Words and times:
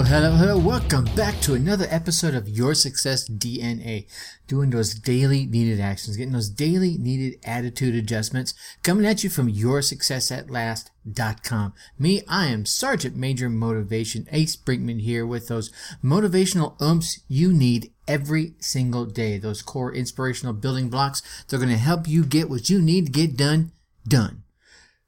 Hello, 0.00 0.30
hello, 0.30 0.34
hello. 0.34 0.58
Welcome 0.58 1.04
back 1.14 1.38
to 1.42 1.52
another 1.52 1.86
episode 1.90 2.34
of 2.34 2.48
Your 2.48 2.72
Success 2.72 3.28
DNA. 3.28 4.06
Doing 4.46 4.70
those 4.70 4.94
daily 4.94 5.44
needed 5.44 5.78
actions, 5.78 6.16
getting 6.16 6.32
those 6.32 6.48
daily 6.48 6.96
needed 6.96 7.38
attitude 7.44 7.94
adjustments, 7.94 8.54
coming 8.82 9.04
at 9.04 9.22
you 9.22 9.28
from 9.28 9.52
yoursuccessatlast.com. 9.52 11.74
Me, 11.98 12.22
I 12.26 12.46
am 12.46 12.64
Sergeant 12.64 13.14
Major 13.14 13.50
Motivation 13.50 14.26
Ace 14.32 14.56
Brinkmann 14.56 15.02
here 15.02 15.26
with 15.26 15.48
those 15.48 15.70
motivational 16.02 16.80
umps 16.80 17.20
you 17.28 17.52
need 17.52 17.92
every 18.08 18.54
single 18.58 19.04
day. 19.04 19.36
Those 19.36 19.60
core 19.60 19.92
inspirational 19.92 20.54
building 20.54 20.88
blocks. 20.88 21.20
They're 21.46 21.58
going 21.58 21.68
to 21.68 21.76
help 21.76 22.08
you 22.08 22.24
get 22.24 22.48
what 22.48 22.70
you 22.70 22.80
need 22.80 23.04
to 23.04 23.12
get 23.12 23.36
done, 23.36 23.72
done. 24.08 24.44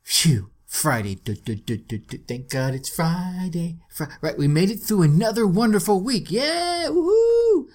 Phew. 0.03 0.51
Friday. 0.73 1.17
Du, 1.17 1.35
du, 1.35 1.55
du, 1.55 1.99
Thank 1.99 2.49
God 2.49 2.75
it's 2.75 2.89
Friday. 2.89 3.77
Fr- 3.91 4.05
right, 4.23 4.39
we 4.39 4.49
made 4.49 4.71
it 4.71 4.81
through 4.81 5.03
another 5.03 5.47
wonderful 5.47 6.01
week. 6.01 6.31
Yeah, 6.31 6.87
woohoo! 6.89 7.67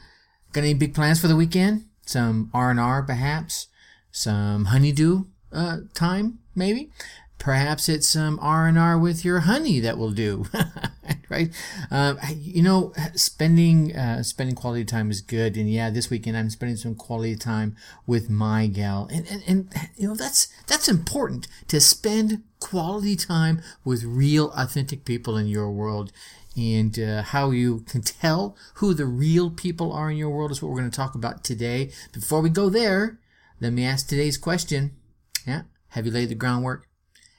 Got 0.51 0.63
any 0.63 0.73
big 0.73 0.95
plans 0.95 1.21
for 1.21 1.27
the 1.27 1.35
weekend? 1.35 1.85
Some 2.07 2.49
R 2.55 2.71
and 2.71 2.79
R, 2.79 3.03
perhaps. 3.03 3.67
Some 4.11 4.65
honeydew 4.65 5.25
uh, 5.53 5.77
time, 5.93 6.39
maybe. 6.55 6.89
Perhaps 7.37 7.87
it's 7.87 8.07
some 8.07 8.39
R 8.41 8.65
and 8.67 8.79
R 8.79 8.97
with 8.97 9.23
your 9.23 9.41
honey 9.41 9.79
that 9.79 9.99
will 9.99 10.11
do. 10.11 10.47
right? 11.29 11.53
Um, 11.91 12.19
you 12.35 12.61
know, 12.61 12.93
spending 13.15 13.95
uh, 13.95 14.23
spending 14.23 14.55
quality 14.55 14.85
time 14.85 15.11
is 15.11 15.21
good, 15.21 15.57
and 15.57 15.69
yeah, 15.69 15.89
this 15.89 16.09
weekend 16.09 16.37
I'm 16.37 16.49
spending 16.49 16.77
some 16.77 16.95
quality 16.95 17.35
time 17.35 17.75
with 18.05 18.29
my 18.29 18.67
gal, 18.67 19.09
and 19.11 19.27
and, 19.27 19.43
and 19.47 19.89
you 19.95 20.07
know 20.07 20.15
that's 20.15 20.47
that's 20.67 20.87
important 20.87 21.47
to 21.67 21.79
spend 21.79 22.43
quality 22.59 23.15
time 23.15 23.61
with 23.83 24.03
real, 24.03 24.51
authentic 24.55 25.05
people 25.05 25.37
in 25.37 25.47
your 25.47 25.71
world. 25.71 26.11
And 26.55 26.97
uh, 26.99 27.21
how 27.21 27.51
you 27.51 27.81
can 27.81 28.01
tell 28.01 28.57
who 28.75 28.95
the 28.95 29.05
real 29.05 29.51
people 29.51 29.93
are 29.93 30.09
in 30.09 30.17
your 30.17 30.31
world 30.31 30.49
is 30.49 30.59
what 30.59 30.69
we're 30.69 30.79
going 30.79 30.89
to 30.89 30.95
talk 30.95 31.13
about 31.13 31.43
today. 31.43 31.91
Before 32.11 32.41
we 32.41 32.49
go 32.49 32.67
there, 32.67 33.19
let 33.61 33.73
me 33.73 33.85
ask 33.85 34.07
today's 34.07 34.39
question. 34.39 34.95
Yeah, 35.45 35.63
have 35.89 36.07
you 36.07 36.11
laid 36.11 36.29
the 36.29 36.35
groundwork? 36.35 36.87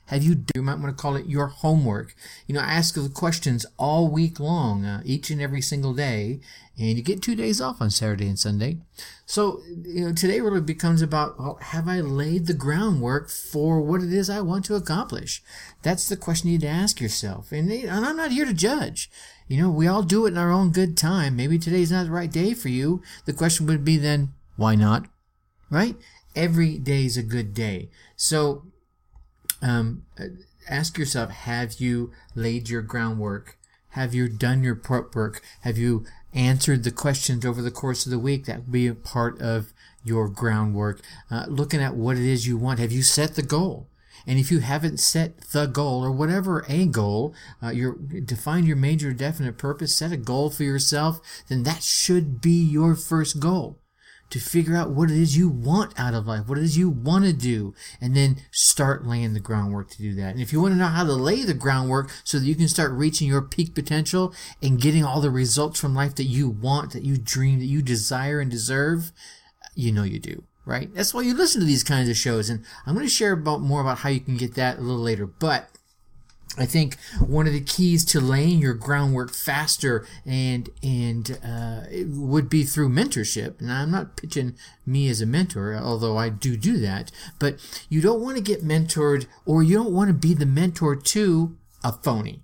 Have 0.08 0.22
you 0.22 0.44
you 0.54 0.62
might 0.62 0.78
want 0.78 0.96
to 0.96 1.00
call 1.00 1.16
it 1.16 1.26
your 1.26 1.46
homework. 1.46 2.14
You 2.46 2.54
know 2.54 2.60
ask 2.60 2.94
the 2.94 3.08
questions 3.08 3.66
all 3.78 4.08
week 4.08 4.40
long 4.40 4.84
uh, 4.84 5.02
each 5.04 5.30
and 5.30 5.40
every 5.40 5.60
single 5.60 5.92
day 5.92 6.40
and 6.78 6.96
you 6.96 7.02
get 7.02 7.22
two 7.22 7.34
days 7.34 7.60
off 7.60 7.82
on 7.82 7.90
saturday 7.90 8.26
and 8.26 8.38
sunday. 8.38 8.78
So 9.26 9.60
you 9.84 10.06
know 10.06 10.12
today 10.12 10.40
really 10.40 10.62
becomes 10.62 11.02
about 11.02 11.38
well, 11.38 11.58
have 11.60 11.88
i 11.88 12.00
laid 12.00 12.46
the 12.46 12.54
groundwork 12.54 13.28
for 13.28 13.82
what 13.82 14.02
it 14.02 14.12
is 14.12 14.30
i 14.30 14.40
want 14.40 14.64
to 14.66 14.76
accomplish? 14.76 15.42
That's 15.82 16.08
the 16.08 16.16
question 16.16 16.48
you 16.48 16.54
need 16.54 16.62
to 16.62 16.68
ask 16.68 17.00
yourself 17.00 17.52
and, 17.52 17.70
and 17.70 18.04
i'm 18.04 18.16
not 18.16 18.32
here 18.32 18.46
to 18.46 18.54
judge. 18.54 19.10
You 19.46 19.62
know 19.62 19.70
we 19.70 19.86
all 19.86 20.02
do 20.02 20.24
it 20.24 20.30
in 20.30 20.38
our 20.38 20.50
own 20.50 20.70
good 20.70 20.96
time. 20.96 21.36
Maybe 21.36 21.58
today's 21.58 21.92
not 21.92 22.06
the 22.06 22.12
right 22.12 22.32
day 22.32 22.54
for 22.54 22.70
you. 22.70 23.02
The 23.26 23.34
question 23.34 23.66
would 23.66 23.84
be 23.84 23.98
then 23.98 24.32
why 24.56 24.74
not? 24.74 25.06
Right? 25.70 25.96
Every 26.34 26.78
day 26.78 27.04
is 27.04 27.18
a 27.18 27.22
good 27.22 27.52
day. 27.52 27.90
So 28.16 28.64
um, 29.62 30.04
ask 30.68 30.98
yourself 30.98 31.30
have 31.30 31.74
you 31.74 32.12
laid 32.34 32.68
your 32.68 32.82
groundwork? 32.82 33.58
Have 33.90 34.14
you 34.14 34.28
done 34.28 34.62
your 34.62 34.74
prep 34.74 35.14
work? 35.14 35.42
Have 35.62 35.78
you 35.78 36.04
answered 36.34 36.84
the 36.84 36.90
questions 36.90 37.44
over 37.44 37.62
the 37.62 37.70
course 37.70 38.06
of 38.06 38.12
the 38.12 38.18
week? 38.18 38.44
That 38.44 38.58
would 38.60 38.72
be 38.72 38.86
a 38.86 38.94
part 38.94 39.40
of 39.40 39.72
your 40.04 40.28
groundwork. 40.28 41.00
Uh, 41.30 41.46
looking 41.48 41.80
at 41.80 41.94
what 41.94 42.16
it 42.16 42.24
is 42.24 42.46
you 42.46 42.56
want. 42.56 42.78
Have 42.80 42.92
you 42.92 43.02
set 43.02 43.34
the 43.34 43.42
goal? 43.42 43.88
And 44.26 44.38
if 44.38 44.50
you 44.50 44.58
haven't 44.58 45.00
set 45.00 45.40
the 45.52 45.66
goal 45.66 46.04
or 46.04 46.12
whatever 46.12 46.64
a 46.68 46.84
goal, 46.86 47.34
uh, 47.62 47.70
your 47.70 47.94
define 47.94 48.66
your 48.66 48.76
major 48.76 49.12
definite 49.12 49.56
purpose, 49.56 49.96
set 49.96 50.12
a 50.12 50.18
goal 50.18 50.50
for 50.50 50.64
yourself, 50.64 51.20
then 51.48 51.62
that 51.62 51.82
should 51.82 52.40
be 52.40 52.62
your 52.62 52.94
first 52.94 53.40
goal 53.40 53.78
to 54.30 54.38
figure 54.38 54.76
out 54.76 54.90
what 54.90 55.10
it 55.10 55.16
is 55.16 55.36
you 55.36 55.48
want 55.48 55.98
out 55.98 56.14
of 56.14 56.26
life, 56.26 56.48
what 56.48 56.58
it 56.58 56.64
is 56.64 56.76
you 56.76 56.90
want 56.90 57.24
to 57.24 57.32
do, 57.32 57.74
and 58.00 58.14
then 58.14 58.36
start 58.50 59.06
laying 59.06 59.32
the 59.32 59.40
groundwork 59.40 59.90
to 59.90 59.98
do 59.98 60.14
that. 60.14 60.32
And 60.32 60.40
if 60.40 60.52
you 60.52 60.60
want 60.60 60.74
to 60.74 60.78
know 60.78 60.86
how 60.86 61.04
to 61.04 61.12
lay 61.12 61.44
the 61.44 61.54
groundwork 61.54 62.10
so 62.24 62.38
that 62.38 62.46
you 62.46 62.54
can 62.54 62.68
start 62.68 62.92
reaching 62.92 63.28
your 63.28 63.42
peak 63.42 63.74
potential 63.74 64.34
and 64.62 64.80
getting 64.80 65.04
all 65.04 65.20
the 65.20 65.30
results 65.30 65.80
from 65.80 65.94
life 65.94 66.14
that 66.16 66.24
you 66.24 66.48
want, 66.48 66.92
that 66.92 67.04
you 67.04 67.16
dream, 67.16 67.58
that 67.58 67.66
you 67.66 67.82
desire 67.82 68.40
and 68.40 68.50
deserve, 68.50 69.12
you 69.74 69.92
know 69.92 70.04
you 70.04 70.18
do. 70.18 70.44
Right? 70.66 70.94
That's 70.94 71.14
why 71.14 71.22
you 71.22 71.32
listen 71.32 71.62
to 71.62 71.66
these 71.66 71.82
kinds 71.82 72.10
of 72.10 72.16
shows. 72.16 72.50
And 72.50 72.62
I'm 72.84 72.92
going 72.92 73.06
to 73.06 73.10
share 73.10 73.32
about 73.32 73.62
more 73.62 73.80
about 73.80 74.00
how 74.00 74.10
you 74.10 74.20
can 74.20 74.36
get 74.36 74.54
that 74.56 74.76
a 74.76 74.82
little 74.82 75.00
later. 75.00 75.24
But 75.24 75.70
I 76.56 76.66
think 76.66 76.96
one 77.24 77.46
of 77.46 77.52
the 77.52 77.60
keys 77.60 78.04
to 78.06 78.20
laying 78.20 78.58
your 78.58 78.74
groundwork 78.74 79.32
faster 79.32 80.06
and 80.24 80.68
and 80.82 81.38
uh, 81.44 81.82
would 82.06 82.48
be 82.48 82.64
through 82.64 82.88
mentorship. 82.88 83.60
And 83.60 83.70
I'm 83.70 83.90
not 83.90 84.16
pitching 84.16 84.56
me 84.86 85.08
as 85.08 85.20
a 85.20 85.26
mentor, 85.26 85.76
although 85.76 86.16
I 86.16 86.30
do 86.30 86.56
do 86.56 86.78
that. 86.78 87.12
But 87.38 87.58
you 87.88 88.00
don't 88.00 88.20
want 88.20 88.36
to 88.36 88.42
get 88.42 88.64
mentored, 88.64 89.26
or 89.44 89.62
you 89.62 89.76
don't 89.76 89.92
want 89.92 90.08
to 90.08 90.14
be 90.14 90.34
the 90.34 90.46
mentor 90.46 90.96
to 90.96 91.56
a 91.84 91.92
phony. 91.92 92.42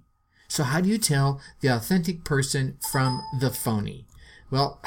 So 0.48 0.62
how 0.62 0.81
do 0.81 0.88
you 0.88 0.98
tell 0.98 1.41
the 1.60 1.69
authentic 1.69 2.22
person 2.25 2.78
from 2.92 3.21
the 3.41 3.50
phony? 3.50 4.06
Well, 4.54 4.81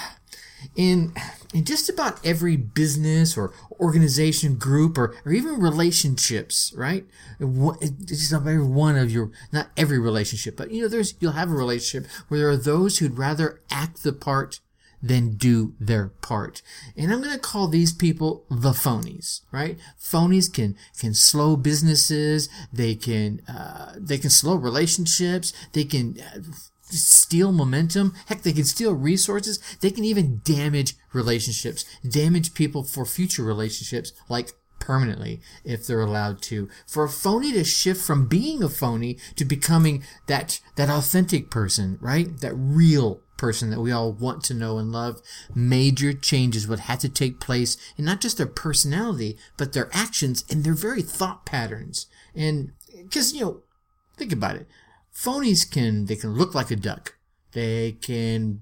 in 0.78 1.14
in 1.54 1.66
just 1.66 1.90
about 1.90 2.26
every 2.26 2.56
business 2.56 3.36
or 3.36 3.54
organization 3.82 4.56
group 4.56 4.98
or, 4.98 5.14
or 5.26 5.34
even 5.34 5.60
relationships 5.60 6.74
right? 6.74 7.06
It's 7.42 8.32
not 8.32 8.44
every 8.44 8.64
one 8.64 8.96
of 8.96 9.12
your 9.12 9.32
not 9.52 9.68
every 9.76 10.00
relationship 10.00 10.56
but 10.56 10.72
you 10.72 10.82
know 10.82 10.88
there's 10.88 11.16
you'll 11.20 11.34
have 11.34 11.52
a 11.52 11.54
relationship 11.54 12.10
where 12.30 12.40
there 12.40 12.50
are 12.50 12.56
those 12.56 13.00
who'd 13.00 13.18
rather 13.18 13.60
act 13.70 14.04
the 14.04 14.14
part 14.14 14.62
than 15.04 15.36
do 15.36 15.74
their 15.82 16.08
part. 16.22 16.62
And 16.96 17.12
i'm 17.12 17.22
going 17.22 17.36
to 17.36 17.40
call 17.40 17.68
these 17.68 17.92
people 17.92 18.46
the 18.50 18.72
phonies 18.72 19.42
right? 19.52 19.78
Phonies 20.00 20.52
can 20.52 20.78
can 20.98 21.14
slow 21.14 21.58
businesses 21.58 22.48
they 22.72 22.96
can 22.96 23.42
uh, 23.50 23.96
they 23.98 24.18
can 24.18 24.30
slow 24.30 24.56
relationships 24.56 25.52
they 25.74 25.84
can 25.84 26.16
uh, 26.22 26.40
steal 26.90 27.52
momentum. 27.52 28.14
Heck, 28.28 28.42
they 28.42 28.54
can 28.54 28.64
steal 28.64 28.94
resources. 28.94 29.60
They 29.82 29.92
can 29.92 30.06
even 30.06 30.42
damage 30.44 30.96
relationships, 31.14 31.86
damage 32.08 32.54
people 32.54 32.84
for 32.84 33.06
future 33.06 33.44
relationships, 33.44 34.14
like 34.30 34.54
permanently 34.80 35.42
if 35.64 35.86
they're 35.86 36.02
allowed 36.02 36.42
to. 36.44 36.70
For 36.86 37.04
a 37.04 37.10
phony 37.10 37.52
to 37.54 37.64
shift 37.64 38.02
from 38.02 38.28
being 38.28 38.64
a 38.64 38.70
phony 38.70 39.18
to 39.36 39.46
becoming 39.46 40.04
that, 40.28 40.60
that 40.76 40.90
authentic 40.90 41.50
person, 41.50 41.98
right? 42.02 42.40
That 42.40 42.54
real 42.56 43.22
person 43.38 43.70
that 43.70 43.82
we 43.82 43.92
all 43.92 44.12
want 44.12 44.44
to 44.46 44.54
know 44.54 44.78
and 44.78 44.92
love, 44.92 45.22
major 45.54 46.14
changes 46.14 46.68
would 46.68 46.80
have 46.82 47.00
to 47.00 47.10
take 47.10 47.40
place 47.40 47.78
in 47.98 48.06
not 48.06 48.22
just 48.22 48.38
their 48.38 48.48
personality, 48.48 49.38
but 49.58 49.74
their 49.74 49.90
actions 49.94 50.44
and 50.50 50.64
their 50.64 50.74
very 50.74 51.02
thought 51.02 51.46
patterns. 51.46 52.08
And, 52.36 52.72
cause, 53.12 53.34
you 53.34 53.42
know, 53.42 53.62
think 54.18 54.32
about 54.32 54.56
it 54.56 54.68
phonies 55.18 55.70
can 55.70 56.06
they 56.06 56.16
can 56.16 56.34
look 56.34 56.54
like 56.54 56.72
a 56.72 56.76
duck. 56.76 57.16
They 57.54 57.94
can 57.94 58.62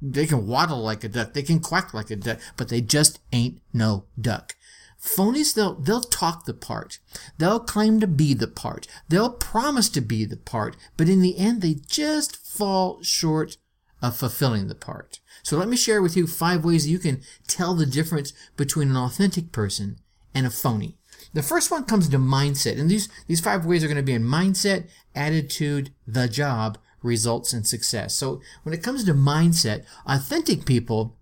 they 0.00 0.26
can 0.26 0.46
waddle 0.46 0.82
like 0.82 1.04
a 1.04 1.08
duck. 1.08 1.32
They 1.32 1.42
can 1.42 1.60
quack 1.60 1.92
like 1.92 2.10
a 2.10 2.16
duck 2.16 2.38
but 2.56 2.68
they 2.68 2.80
just 2.80 3.18
ain't 3.32 3.60
no 3.72 4.04
duck. 4.20 4.54
Phonies 5.00 5.54
they'll 5.54 5.74
they'll 5.74 6.02
talk 6.02 6.44
the 6.44 6.54
part. 6.54 7.00
They'll 7.38 7.60
claim 7.60 7.98
to 8.00 8.06
be 8.06 8.34
the 8.34 8.46
part. 8.46 8.86
They'll 9.08 9.32
promise 9.32 9.88
to 9.90 10.00
be 10.00 10.24
the 10.24 10.36
part 10.36 10.76
but 10.96 11.08
in 11.08 11.20
the 11.20 11.38
end 11.38 11.60
they 11.60 11.74
just 11.74 12.36
fall 12.36 13.02
short 13.02 13.56
of 14.00 14.16
fulfilling 14.16 14.68
the 14.68 14.74
part. 14.74 15.20
So 15.42 15.56
let 15.56 15.68
me 15.68 15.76
share 15.76 16.02
with 16.02 16.16
you 16.16 16.26
five 16.26 16.64
ways 16.64 16.88
you 16.88 16.98
can 16.98 17.22
tell 17.48 17.74
the 17.74 17.86
difference 17.86 18.32
between 18.56 18.90
an 18.90 18.96
authentic 18.96 19.50
person 19.50 19.98
and 20.34 20.46
a 20.46 20.50
phony 20.50 20.98
the 21.32 21.42
first 21.42 21.70
one 21.70 21.84
comes 21.84 22.08
to 22.08 22.18
mindset, 22.18 22.78
and 22.78 22.90
these, 22.90 23.08
these 23.26 23.40
five 23.40 23.64
ways 23.64 23.82
are 23.82 23.88
going 23.88 23.96
to 23.96 24.02
be 24.02 24.12
in 24.12 24.22
mindset, 24.22 24.88
attitude, 25.14 25.92
the 26.06 26.28
job, 26.28 26.78
results, 27.02 27.52
and 27.52 27.66
success. 27.66 28.14
So 28.14 28.40
when 28.62 28.74
it 28.74 28.82
comes 28.82 29.04
to 29.04 29.14
mindset, 29.14 29.84
authentic 30.06 30.64
people, 30.64 31.16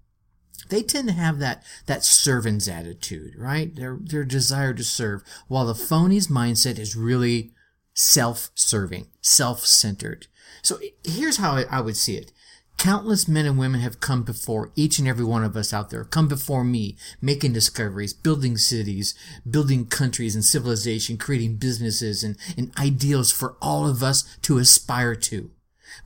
they 0.68 0.82
tend 0.82 1.08
to 1.08 1.14
have 1.14 1.38
that, 1.38 1.64
that 1.86 2.04
servant's 2.04 2.68
attitude, 2.68 3.34
right? 3.36 3.74
Their, 3.74 3.98
their 4.00 4.24
desire 4.24 4.74
to 4.74 4.84
serve, 4.84 5.22
while 5.48 5.66
the 5.66 5.74
phony's 5.74 6.28
mindset 6.28 6.78
is 6.78 6.94
really 6.94 7.52
self-serving, 7.94 9.08
self-centered. 9.20 10.26
So 10.62 10.78
here's 11.04 11.38
how 11.38 11.64
I 11.70 11.80
would 11.80 11.96
see 11.96 12.16
it. 12.16 12.32
Countless 12.80 13.28
men 13.28 13.44
and 13.44 13.58
women 13.58 13.82
have 13.82 14.00
come 14.00 14.22
before 14.22 14.72
each 14.74 14.98
and 14.98 15.06
every 15.06 15.22
one 15.22 15.44
of 15.44 15.54
us 15.54 15.74
out 15.74 15.90
there, 15.90 16.02
come 16.02 16.28
before 16.28 16.64
me, 16.64 16.96
making 17.20 17.52
discoveries, 17.52 18.14
building 18.14 18.56
cities, 18.56 19.14
building 19.48 19.84
countries 19.84 20.34
and 20.34 20.42
civilization, 20.42 21.18
creating 21.18 21.56
businesses 21.56 22.24
and, 22.24 22.38
and 22.56 22.72
ideals 22.78 23.30
for 23.30 23.58
all 23.60 23.86
of 23.86 24.02
us 24.02 24.24
to 24.40 24.56
aspire 24.56 25.14
to. 25.14 25.50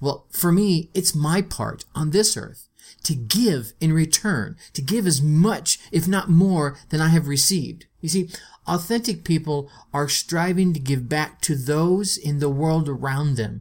Well, 0.00 0.26
for 0.32 0.50
me, 0.50 0.90
it's 0.94 1.14
my 1.14 1.42
part 1.42 1.84
on 1.94 2.10
this 2.10 2.36
earth 2.36 2.68
to 3.04 3.14
give 3.14 3.72
in 3.80 3.92
return, 3.92 4.56
to 4.72 4.82
give 4.82 5.06
as 5.06 5.22
much, 5.22 5.78
if 5.92 6.08
not 6.08 6.28
more, 6.28 6.76
than 6.88 7.00
I 7.00 7.10
have 7.10 7.28
received. 7.28 7.86
You 8.00 8.08
see, 8.08 8.30
authentic 8.66 9.22
people 9.22 9.70
are 9.92 10.08
striving 10.08 10.72
to 10.72 10.80
give 10.80 11.08
back 11.08 11.40
to 11.42 11.54
those 11.54 12.16
in 12.16 12.40
the 12.40 12.50
world 12.50 12.88
around 12.88 13.36
them 13.36 13.60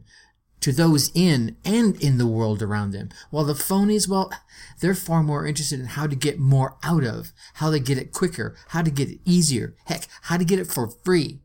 to 0.64 0.72
those 0.72 1.10
in 1.12 1.58
and 1.62 2.02
in 2.02 2.16
the 2.16 2.26
world 2.26 2.62
around 2.62 2.92
them. 2.92 3.10
While 3.28 3.44
the 3.44 3.52
phonies, 3.52 4.08
well, 4.08 4.32
they're 4.80 4.94
far 4.94 5.22
more 5.22 5.46
interested 5.46 5.78
in 5.78 5.84
how 5.84 6.06
to 6.06 6.16
get 6.16 6.38
more 6.38 6.78
out 6.82 7.04
of, 7.04 7.32
how 7.56 7.70
to 7.70 7.78
get 7.78 7.98
it 7.98 8.14
quicker, 8.14 8.56
how 8.68 8.80
to 8.80 8.90
get 8.90 9.10
it 9.10 9.18
easier, 9.26 9.76
heck, 9.84 10.06
how 10.22 10.38
to 10.38 10.44
get 10.44 10.58
it 10.58 10.66
for 10.66 10.88
free. 10.88 11.40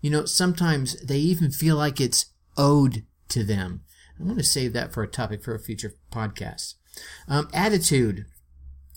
You 0.00 0.10
know, 0.10 0.24
sometimes 0.24 1.00
they 1.00 1.18
even 1.18 1.52
feel 1.52 1.76
like 1.76 2.00
it's 2.00 2.32
owed 2.56 3.04
to 3.28 3.44
them. 3.44 3.82
I 4.18 4.24
want 4.24 4.38
to 4.38 4.44
save 4.44 4.72
that 4.72 4.92
for 4.92 5.04
a 5.04 5.08
topic 5.08 5.44
for 5.44 5.54
a 5.54 5.60
future 5.60 5.94
podcast. 6.10 6.74
Um, 7.28 7.48
attitude. 7.54 8.26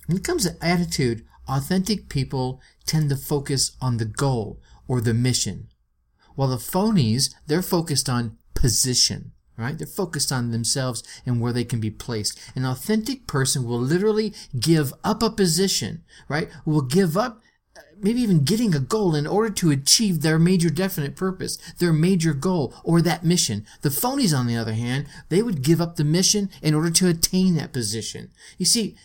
When 0.07 0.17
it 0.17 0.23
comes 0.23 0.47
to 0.47 0.65
attitude, 0.65 1.25
authentic 1.47 2.09
people 2.09 2.59
tend 2.87 3.11
to 3.11 3.15
focus 3.15 3.77
on 3.79 3.97
the 3.97 4.05
goal 4.05 4.59
or 4.87 4.99
the 4.99 5.13
mission. 5.13 5.67
While 6.33 6.47
the 6.47 6.55
phonies, 6.55 7.35
they're 7.45 7.61
focused 7.61 8.09
on 8.09 8.39
position, 8.55 9.33
right? 9.59 9.77
They're 9.77 9.87
focused 9.87 10.31
on 10.31 10.51
themselves 10.51 11.03
and 11.25 11.39
where 11.41 11.53
they 11.53 11.63
can 11.63 11.79
be 11.79 11.91
placed. 11.91 12.39
An 12.55 12.65
authentic 12.65 13.27
person 13.27 13.65
will 13.65 13.79
literally 13.79 14.33
give 14.59 14.93
up 15.03 15.21
a 15.21 15.29
position, 15.29 16.03
right? 16.27 16.49
Will 16.65 16.81
give 16.81 17.17
up 17.17 17.41
uh, 17.77 17.81
maybe 17.99 18.21
even 18.21 18.43
getting 18.43 18.73
a 18.73 18.79
goal 18.79 19.15
in 19.15 19.27
order 19.27 19.49
to 19.55 19.71
achieve 19.71 20.21
their 20.21 20.39
major 20.39 20.69
definite 20.69 21.15
purpose, 21.15 21.57
their 21.79 21.93
major 21.93 22.33
goal, 22.33 22.73
or 22.83 23.01
that 23.01 23.25
mission. 23.25 23.65
The 23.81 23.89
phonies, 23.89 24.37
on 24.37 24.47
the 24.47 24.57
other 24.57 24.73
hand, 24.73 25.07
they 25.29 25.41
would 25.41 25.61
give 25.61 25.81
up 25.81 25.95
the 25.95 26.03
mission 26.03 26.49
in 26.61 26.73
order 26.73 26.89
to 26.91 27.09
attain 27.09 27.55
that 27.55 27.73
position. 27.73 28.31
You 28.57 28.65
see, 28.65 28.95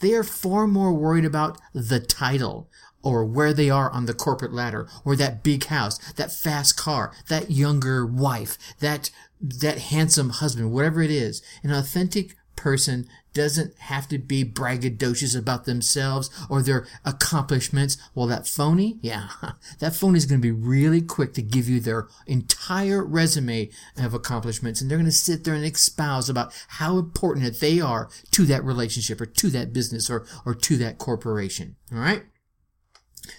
they 0.00 0.14
are 0.14 0.24
far 0.24 0.66
more 0.66 0.92
worried 0.92 1.24
about 1.26 1.58
the 1.74 2.00
title 2.00 2.68
or 3.02 3.24
where 3.24 3.52
they 3.52 3.70
are 3.70 3.90
on 3.90 4.06
the 4.06 4.14
corporate 4.14 4.52
ladder 4.52 4.88
or 5.04 5.16
that 5.16 5.42
big 5.42 5.64
house, 5.66 5.98
that 6.14 6.32
fast 6.32 6.76
car, 6.76 7.12
that 7.28 7.50
younger 7.50 8.04
wife, 8.04 8.58
that 8.80 9.10
that 9.40 9.78
handsome 9.78 10.30
husband, 10.30 10.72
whatever 10.72 11.00
it 11.00 11.10
is. 11.10 11.42
An 11.62 11.72
authentic 11.72 12.36
person 12.56 13.08
doesn't 13.32 13.74
have 13.78 14.08
to 14.08 14.18
be 14.18 14.44
braggadocious 14.44 15.38
about 15.38 15.64
themselves 15.64 16.28
or 16.50 16.60
their 16.60 16.86
accomplishments. 17.04 17.96
Well, 18.14 18.26
that 18.26 18.46
phony, 18.46 18.98
yeah, 19.00 19.28
that 19.78 19.94
phony 19.94 20.18
is 20.18 20.26
going 20.26 20.40
to 20.40 20.46
be 20.46 20.50
really 20.52 21.00
quick 21.00 21.32
to 21.34 21.42
give 21.42 21.68
you 21.68 21.80
their 21.80 22.08
entire 22.26 23.04
resume 23.04 23.70
of 23.96 24.12
accomplishments. 24.14 24.80
And 24.80 24.90
they're 24.90 24.98
going 24.98 25.06
to 25.06 25.12
sit 25.12 25.44
there 25.44 25.54
and 25.54 25.64
espouse 25.64 26.28
about 26.28 26.52
how 26.68 26.98
important 26.98 27.46
that 27.46 27.60
they 27.60 27.80
are 27.80 28.10
to 28.32 28.44
that 28.46 28.64
relationship 28.64 29.20
or 29.20 29.26
to 29.26 29.48
that 29.50 29.72
business 29.72 30.10
or, 30.10 30.26
or 30.44 30.54
to 30.54 30.76
that 30.78 30.98
corporation. 30.98 31.76
All 31.92 31.98
right. 31.98 32.24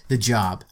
The 0.08 0.18
job. 0.18 0.64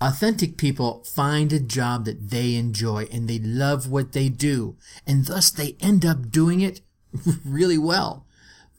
Authentic 0.00 0.56
people 0.56 1.02
find 1.04 1.52
a 1.52 1.58
job 1.58 2.04
that 2.04 2.30
they 2.30 2.54
enjoy 2.54 3.08
and 3.10 3.28
they 3.28 3.40
love 3.40 3.88
what 3.88 4.12
they 4.12 4.28
do. 4.28 4.76
And 5.06 5.26
thus 5.26 5.50
they 5.50 5.76
end 5.80 6.04
up 6.04 6.30
doing 6.30 6.60
it 6.60 6.80
really 7.44 7.78
well. 7.78 8.24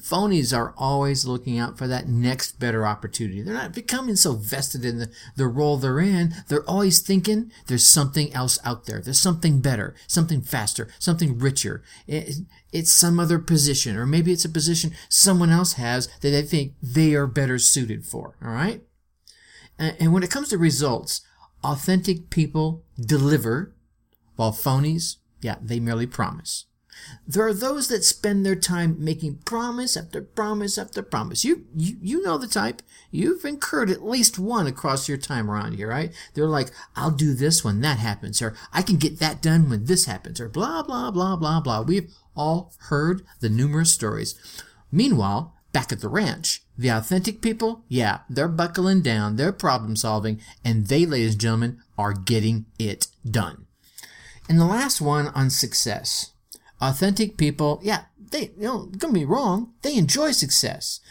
Phonies 0.02 0.56
are 0.56 0.74
always 0.78 1.26
looking 1.26 1.60
out 1.60 1.78
for 1.78 1.86
that 1.86 2.08
next 2.08 2.58
better 2.58 2.88
opportunity. 2.88 3.42
They're 3.42 3.54
not 3.54 3.74
becoming 3.74 4.16
so 4.16 4.34
vested 4.34 4.86
in 4.86 4.98
the, 4.98 5.12
the 5.36 5.48
role 5.48 5.76
they're 5.76 6.00
in. 6.00 6.34
They're 6.48 6.68
always 6.70 7.02
thinking 7.02 7.52
there's 7.68 7.86
something 7.86 8.34
else 8.34 8.58
out 8.64 8.86
there. 8.86 9.02
There's 9.02 9.20
something 9.20 9.60
better, 9.60 9.96
something 10.08 10.42
faster, 10.42 10.88
something 11.00 11.38
richer. 11.38 11.84
It, 12.08 12.36
it's 12.72 12.94
some 12.94 13.20
other 13.20 13.40
position, 13.40 13.98
or 13.98 14.06
maybe 14.06 14.32
it's 14.32 14.46
a 14.46 14.50
position 14.50 14.94
someone 15.10 15.50
else 15.50 15.74
has 15.74 16.08
that 16.22 16.30
they 16.30 16.44
think 16.44 16.76
they 16.82 17.14
are 17.14 17.28
better 17.28 17.60
suited 17.60 18.06
for. 18.06 18.38
All 18.42 18.52
right? 18.52 18.82
And, 19.80 20.14
when 20.14 20.24
it 20.24 20.30
comes 20.30 20.50
to 20.50 20.58
results, 20.58 21.22
authentic 21.64 22.30
people 22.30 22.84
deliver, 23.00 23.74
while 24.36 24.52
phonies, 24.52 25.16
yeah, 25.42 25.56
they 25.62 25.80
merely 25.80 26.06
promise. 26.06 26.66
There 27.26 27.48
are 27.48 27.54
those 27.54 27.88
that 27.88 28.04
spend 28.04 28.46
their 28.46 28.58
time 28.58 28.98
making 29.00 29.38
promise 29.46 29.96
after 29.96 30.22
promise 30.22 30.78
after 30.78 31.02
promise. 31.02 31.46
You, 31.46 31.66
you, 31.74 31.96
you 32.02 32.22
know 32.22 32.38
the 32.38 32.48
type. 32.48 32.82
You've 33.10 33.46
incurred 33.46 33.90
at 33.90 34.04
least 34.04 34.38
one 34.38 34.68
across 34.68 35.08
your 35.08 35.18
time 35.18 35.50
around 35.50 35.76
here, 35.76 35.88
right? 35.88 36.14
They're 36.34 36.46
like, 36.46 36.72
I'll 36.98 37.12
do 37.12 37.34
this 37.34 37.64
when 37.64 37.80
that 37.82 38.00
happens, 38.00 38.42
or 38.42 38.54
I 38.74 38.82
can 38.82 38.98
get 38.98 39.20
that 39.20 39.42
done 39.42 39.70
when 39.70 39.86
this 39.86 40.06
happens, 40.06 40.42
or 40.42 40.50
blah, 40.50 40.84
blah, 40.84 41.10
blah, 41.10 41.38
blah, 41.38 41.62
blah. 41.62 41.82
We've 41.82 42.12
all 42.36 42.74
heard 42.90 43.24
the 43.40 43.50
numerous 43.50 43.94
stories. 43.94 44.36
Meanwhile, 44.92 45.56
back 45.72 45.92
at 45.92 46.02
the 46.02 46.10
ranch, 46.10 46.64
the 46.78 46.90
authentic 46.90 47.42
people, 47.42 47.84
yeah, 47.88 48.20
they're 48.30 48.48
buckling 48.48 49.02
down, 49.02 49.36
they're 49.36 49.52
problem 49.52 49.96
solving, 49.96 50.40
and 50.64 50.88
they, 50.88 51.06
ladies 51.06 51.34
and 51.34 51.42
gentlemen, 51.42 51.80
are 51.98 52.14
getting 52.14 52.66
it 52.78 53.08
done. 53.30 53.66
And 54.48 54.60
the 54.60 54.66
last 54.66 55.00
one 55.00 55.28
on 55.28 55.50
success. 55.50 56.32
Authentic 56.82 57.38
people, 57.38 57.80
yeah, 57.84 58.06
they, 58.32 58.52
you 58.58 58.64
know, 58.64 58.90
don't 58.98 59.14
me 59.14 59.26
wrong, 59.26 59.74
they 59.82 59.96
enjoy 59.96 60.32
success, 60.32 61.02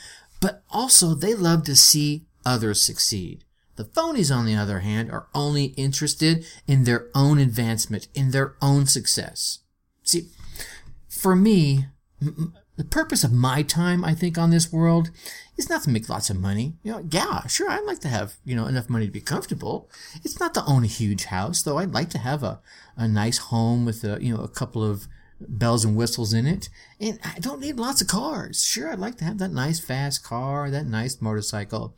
but 0.41 0.63
also 0.71 1.15
they 1.15 1.35
love 1.35 1.65
to 1.65 1.77
see 1.77 2.27
others 2.45 2.81
succeed. 2.81 3.45
The 3.77 3.85
phonies, 3.85 4.35
on 4.35 4.45
the 4.45 4.57
other 4.57 4.81
hand, 4.81 5.11
are 5.13 5.29
only 5.35 5.67
interested 5.77 6.45
in 6.67 6.83
their 6.83 7.09
own 7.15 7.39
advancement, 7.39 8.09
in 8.13 8.33
their 8.33 8.57
own 8.61 8.87
success. 8.87 9.61
See, 10.03 10.31
for 11.09 11.37
me, 11.37 11.87
the 12.79 12.85
purpose 12.85 13.25
of 13.25 13.33
my 13.33 13.63
time, 13.63 14.05
I 14.05 14.15
think, 14.15 14.39
on 14.39 14.51
this 14.51 14.73
world 14.73 15.11
is 15.57 15.69
not 15.69 15.83
to 15.83 15.91
make 15.91 16.09
lots 16.09 16.31
of 16.31 16.39
money. 16.39 16.75
You 16.85 16.93
know, 16.93 17.07
yeah, 17.11 17.45
sure, 17.49 17.69
I'd 17.69 17.85
like 17.85 17.99
to 18.01 18.09
have, 18.09 18.37
you 18.45 18.55
know, 18.55 18.67
enough 18.67 18.89
money 18.89 19.05
to 19.05 19.13
be 19.13 19.21
comfortable. 19.21 19.91
It's 20.25 20.39
not 20.39 20.55
to 20.55 20.65
own 20.65 20.85
a 20.85 20.87
huge 20.87 21.25
house, 21.25 21.61
though 21.61 21.79
I'd 21.79 21.93
like 21.93 22.09
to 22.11 22.19
have 22.19 22.45
a, 22.45 22.61
a 22.97 23.09
nice 23.09 23.39
home 23.39 23.85
with 23.85 24.05
a, 24.05 24.19
you 24.23 24.33
know, 24.33 24.45
a 24.45 24.49
couple 24.49 24.85
of 24.85 25.09
bells 25.41 25.85
and 25.85 25.97
whistles 25.97 26.33
in 26.33 26.47
it. 26.47 26.69
And 27.01 27.19
I 27.25 27.41
don't 27.41 27.61
need 27.61 27.81
lots 27.81 28.01
of 28.01 28.07
cars. 28.07 28.63
Sure, 28.63 28.93
I'd 28.93 29.01
like 29.01 29.19
to 29.19 29.25
have 29.25 29.39
that 29.39 29.53
nice 29.53 29.81
fast 29.81 30.23
car, 30.23 30.71
that 30.71 30.87
nice 30.87 31.21
motorcycle. 31.21 31.97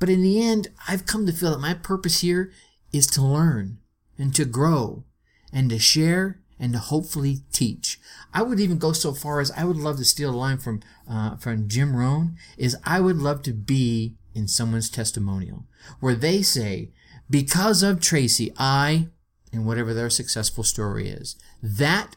But 0.00 0.08
in 0.08 0.22
the 0.22 0.42
end, 0.42 0.68
I've 0.88 1.06
come 1.06 1.24
to 1.26 1.32
feel 1.32 1.52
that 1.52 1.60
my 1.60 1.74
purpose 1.74 2.20
here 2.22 2.50
is 2.92 3.06
to 3.08 3.22
learn 3.22 3.78
and 4.18 4.34
to 4.34 4.44
grow 4.44 5.04
and 5.52 5.70
to 5.70 5.78
share 5.78 6.40
and 6.58 6.72
to 6.72 6.80
hopefully 6.80 7.38
teach. 7.52 8.00
I 8.36 8.42
would 8.42 8.60
even 8.60 8.76
go 8.76 8.92
so 8.92 9.14
far 9.14 9.40
as 9.40 9.50
I 9.52 9.64
would 9.64 9.78
love 9.78 9.96
to 9.96 10.04
steal 10.04 10.28
a 10.28 10.36
line 10.36 10.58
from 10.58 10.82
uh, 11.10 11.36
from 11.36 11.68
Jim 11.68 11.96
Rohn 11.96 12.36
is 12.58 12.76
I 12.84 13.00
would 13.00 13.16
love 13.16 13.42
to 13.44 13.54
be 13.54 14.16
in 14.34 14.46
someone's 14.46 14.90
testimonial 14.90 15.64
where 16.00 16.14
they 16.14 16.42
say, 16.42 16.90
because 17.30 17.82
of 17.82 17.98
Tracy, 17.98 18.52
I, 18.58 19.08
and 19.54 19.64
whatever 19.64 19.94
their 19.94 20.10
successful 20.10 20.64
story 20.64 21.08
is, 21.08 21.36
that 21.62 22.16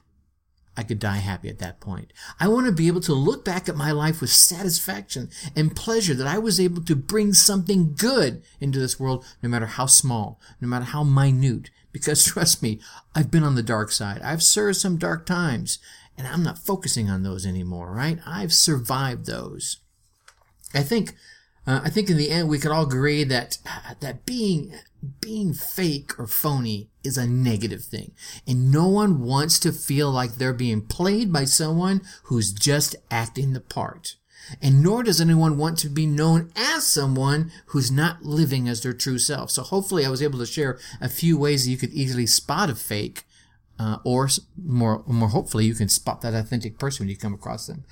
I 0.76 0.84
could 0.84 1.00
die 1.00 1.18
happy 1.18 1.48
at 1.48 1.60
that 1.60 1.80
point. 1.80 2.12
I 2.38 2.50
want 2.50 2.66
to 2.66 2.74
be 2.74 2.88
able 2.88 3.02
to 3.02 3.14
look 3.14 3.46
back 3.46 3.70
at 3.70 3.78
my 3.78 3.92
life 3.92 4.20
with 4.20 4.30
satisfaction 4.30 5.30
and 5.56 5.74
pleasure 5.74 6.14
that 6.16 6.28
I 6.28 6.38
was 6.38 6.60
able 6.60 6.84
to 6.84 6.96
bring 6.98 7.34
something 7.34 7.94
good 7.94 8.44
into 8.60 8.80
this 8.80 9.00
world, 9.00 9.26
no 9.42 9.48
matter 9.48 9.68
how 9.68 9.86
small, 9.86 10.42
no 10.60 10.68
matter 10.68 10.86
how 10.86 11.06
minute. 11.06 11.70
Because 11.94 12.26
trust 12.26 12.62
me, 12.62 12.82
I've 13.16 13.32
been 13.32 13.44
on 13.44 13.56
the 13.56 13.64
dark 13.64 13.92
side. 13.92 14.22
I've 14.22 14.44
served 14.44 14.78
some 14.78 14.98
dark 14.98 15.26
times, 15.26 15.80
and 16.20 16.28
I'm 16.28 16.44
not 16.44 16.58
focusing 16.58 17.10
on 17.10 17.24
those 17.24 17.46
anymore, 17.46 17.92
right? 17.94 18.20
I've 18.26 18.54
survived 18.54 19.26
those. 19.26 19.78
I 20.74 20.84
think, 20.84 21.16
uh, 21.66 21.80
I 21.82 21.90
think 21.90 22.10
in 22.10 22.18
the 22.18 22.30
end 22.30 22.50
we 22.50 22.60
could 22.60 22.72
all 22.72 22.84
agree 22.84 23.24
that 23.24 23.58
that 24.02 24.26
being 24.26 24.74
being 25.22 25.54
fake 25.54 26.20
or 26.20 26.28
phony 26.28 26.90
is 27.06 27.18
a 27.18 27.26
negative 27.26 27.86
thing. 27.86 28.12
And 28.46 28.70
no 28.70 28.86
one 28.90 29.22
wants 29.22 29.58
to 29.60 29.72
feel 29.72 30.12
like 30.12 30.36
they're 30.36 30.52
being 30.52 30.82
played 30.82 31.32
by 31.32 31.46
someone 31.46 32.02
who's 32.24 32.52
just 32.52 32.98
acting 33.10 33.54
the 33.54 33.62
part. 33.62 34.16
And 34.62 34.84
nor 34.84 35.04
does 35.04 35.22
anyone 35.22 35.58
want 35.58 35.78
to 35.80 35.90
be 35.90 36.06
known 36.06 36.52
as 36.54 36.86
someone 36.86 37.50
who's 37.68 37.92
not 37.92 38.24
living 38.24 38.68
as 38.68 38.82
their 38.82 38.92
true 38.92 39.20
self. 39.20 39.52
So 39.52 39.64
hopefully 39.64 40.06
I 40.06 40.10
was 40.10 40.22
able 40.22 40.40
to 40.40 40.46
share 40.46 40.80
a 41.00 41.08
few 41.08 41.38
ways 41.38 41.64
that 41.64 41.72
you 41.72 41.78
could 41.78 41.94
easily 41.94 42.26
spot 42.26 42.70
a 42.70 42.76
fake, 42.76 43.24
uh, 43.80 43.98
or 44.04 44.30
more, 44.62 45.04
more 45.08 45.30
hopefully 45.30 45.66
you 45.66 45.74
can 45.74 45.90
spot 45.90 46.22
that 46.22 46.34
authentic 46.34 46.78
person 46.78 47.06
when 47.06 47.10
you 47.10 47.18
come 47.18 47.34
across 47.34 47.68
them. 47.68 47.86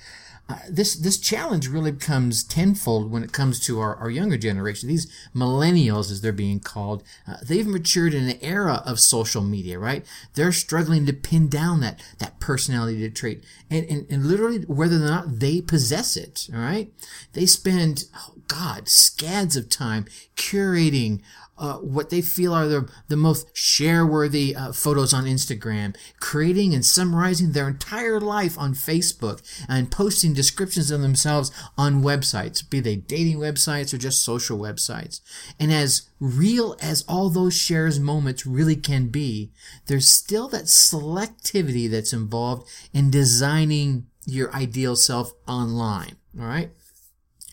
Uh, 0.50 0.56
this 0.70 0.94
this 0.94 1.18
challenge 1.18 1.68
really 1.68 1.92
becomes 1.92 2.42
tenfold 2.42 3.10
when 3.10 3.22
it 3.22 3.32
comes 3.32 3.60
to 3.60 3.80
our, 3.80 3.96
our 3.96 4.08
younger 4.08 4.38
generation. 4.38 4.88
These 4.88 5.06
millennials, 5.34 6.10
as 6.10 6.22
they're 6.22 6.32
being 6.32 6.58
called, 6.58 7.02
uh, 7.26 7.36
they've 7.46 7.66
matured 7.66 8.14
in 8.14 8.30
an 8.30 8.38
era 8.40 8.82
of 8.86 8.98
social 8.98 9.42
media, 9.42 9.78
right? 9.78 10.06
They're 10.34 10.52
struggling 10.52 11.04
to 11.04 11.12
pin 11.12 11.48
down 11.48 11.80
that 11.80 12.02
that 12.18 12.40
personality 12.40 13.10
trait, 13.10 13.44
and, 13.70 13.84
and, 13.90 14.06
and 14.08 14.24
literally 14.24 14.60
whether 14.60 14.96
or 14.96 15.00
not 15.00 15.38
they 15.38 15.60
possess 15.60 16.16
it. 16.16 16.48
All 16.54 16.60
right, 16.60 16.90
they 17.34 17.44
spend 17.44 18.04
oh 18.16 18.36
God 18.46 18.88
scads 18.88 19.54
of 19.54 19.68
time 19.68 20.06
curating 20.34 21.20
uh, 21.58 21.74
what 21.78 22.10
they 22.10 22.20
feel 22.20 22.54
are 22.54 22.68
the, 22.68 22.88
the 23.08 23.16
most 23.16 23.56
share 23.56 24.06
worthy 24.06 24.54
uh, 24.54 24.72
photos 24.72 25.12
on 25.12 25.24
Instagram, 25.24 25.96
creating 26.20 26.74
and 26.74 26.84
summarizing 26.84 27.52
their 27.52 27.68
entire 27.68 28.20
life 28.20 28.58
on 28.58 28.74
Facebook, 28.74 29.42
and 29.68 29.90
posting 29.90 30.32
descriptions 30.32 30.90
of 30.90 31.00
themselves 31.00 31.50
on 31.76 32.02
websites, 32.02 32.68
be 32.68 32.80
they 32.80 32.96
dating 32.96 33.38
websites 33.38 33.92
or 33.92 33.98
just 33.98 34.22
social 34.22 34.58
websites. 34.58 35.20
And 35.58 35.72
as 35.72 36.08
real 36.20 36.76
as 36.80 37.04
all 37.08 37.30
those 37.30 37.54
shares 37.54 37.98
moments 37.98 38.46
really 38.46 38.76
can 38.76 39.08
be, 39.08 39.50
there's 39.86 40.08
still 40.08 40.48
that 40.48 40.64
selectivity 40.64 41.90
that's 41.90 42.12
involved 42.12 42.68
in 42.92 43.10
designing 43.10 44.06
your 44.26 44.54
ideal 44.54 44.94
self 44.96 45.32
online. 45.46 46.16
All 46.38 46.46
right. 46.46 46.70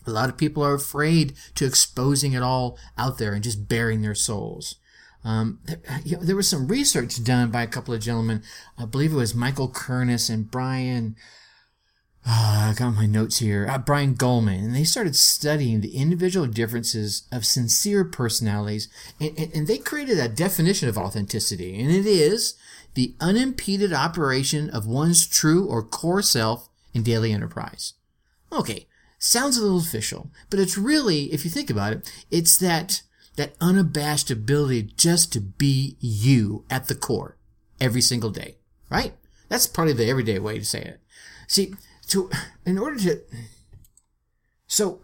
A 0.06 0.10
lot 0.10 0.28
of 0.28 0.36
people 0.36 0.64
are 0.64 0.74
afraid 0.74 1.34
to 1.56 1.66
exposing 1.66 2.32
it 2.32 2.42
all 2.42 2.78
out 2.96 3.18
there 3.18 3.32
and 3.32 3.42
just 3.42 3.68
baring 3.68 4.02
their 4.02 4.14
souls. 4.14 4.76
Um, 5.24 5.58
there, 5.64 5.80
you 6.04 6.16
know, 6.16 6.22
there, 6.22 6.36
was 6.36 6.48
some 6.48 6.68
research 6.68 7.22
done 7.24 7.50
by 7.50 7.62
a 7.62 7.66
couple 7.66 7.92
of 7.92 8.00
gentlemen. 8.00 8.42
I 8.78 8.84
believe 8.84 9.12
it 9.12 9.16
was 9.16 9.34
Michael 9.34 9.68
Kernis 9.68 10.30
and 10.30 10.48
Brian. 10.48 11.16
Uh, 12.24 12.70
I 12.70 12.74
got 12.76 12.92
my 12.92 13.06
notes 13.06 13.38
here. 13.38 13.66
Uh, 13.68 13.78
Brian 13.78 14.14
Goldman, 14.14 14.64
and 14.64 14.74
they 14.74 14.84
started 14.84 15.16
studying 15.16 15.80
the 15.80 15.96
individual 15.96 16.46
differences 16.46 17.26
of 17.32 17.44
sincere 17.44 18.04
personalities, 18.04 18.88
and, 19.20 19.36
and, 19.36 19.52
and 19.54 19.66
they 19.66 19.78
created 19.78 20.18
a 20.18 20.28
definition 20.28 20.88
of 20.88 20.98
authenticity, 20.98 21.80
and 21.80 21.90
it 21.90 22.06
is 22.06 22.54
the 22.94 23.14
unimpeded 23.20 23.92
operation 23.92 24.70
of 24.70 24.86
one's 24.86 25.26
true 25.26 25.66
or 25.66 25.82
core 25.82 26.22
self 26.22 26.68
in 26.94 27.02
daily 27.02 27.32
enterprise. 27.32 27.94
Okay, 28.52 28.86
sounds 29.26 29.56
a 29.56 29.62
little 29.62 29.78
official, 29.78 30.30
but 30.50 30.60
it's 30.60 30.78
really, 30.78 31.32
if 31.32 31.44
you 31.44 31.50
think 31.50 31.70
about 31.70 31.92
it, 31.92 32.12
it's 32.30 32.56
that 32.58 33.02
that 33.36 33.54
unabashed 33.60 34.30
ability 34.30 34.82
just 34.96 35.30
to 35.30 35.40
be 35.40 35.96
you 36.00 36.64
at 36.70 36.88
the 36.88 36.94
core 36.94 37.36
every 37.78 38.00
single 38.00 38.30
day, 38.30 38.56
right? 38.88 39.12
That's 39.48 39.66
probably 39.66 39.92
the 39.92 40.08
everyday 40.08 40.38
way 40.38 40.58
to 40.58 40.64
say 40.64 40.80
it. 40.80 41.00
See, 41.46 41.74
to 42.08 42.30
in 42.64 42.78
order 42.78 42.98
to 43.00 43.20
so 44.66 45.00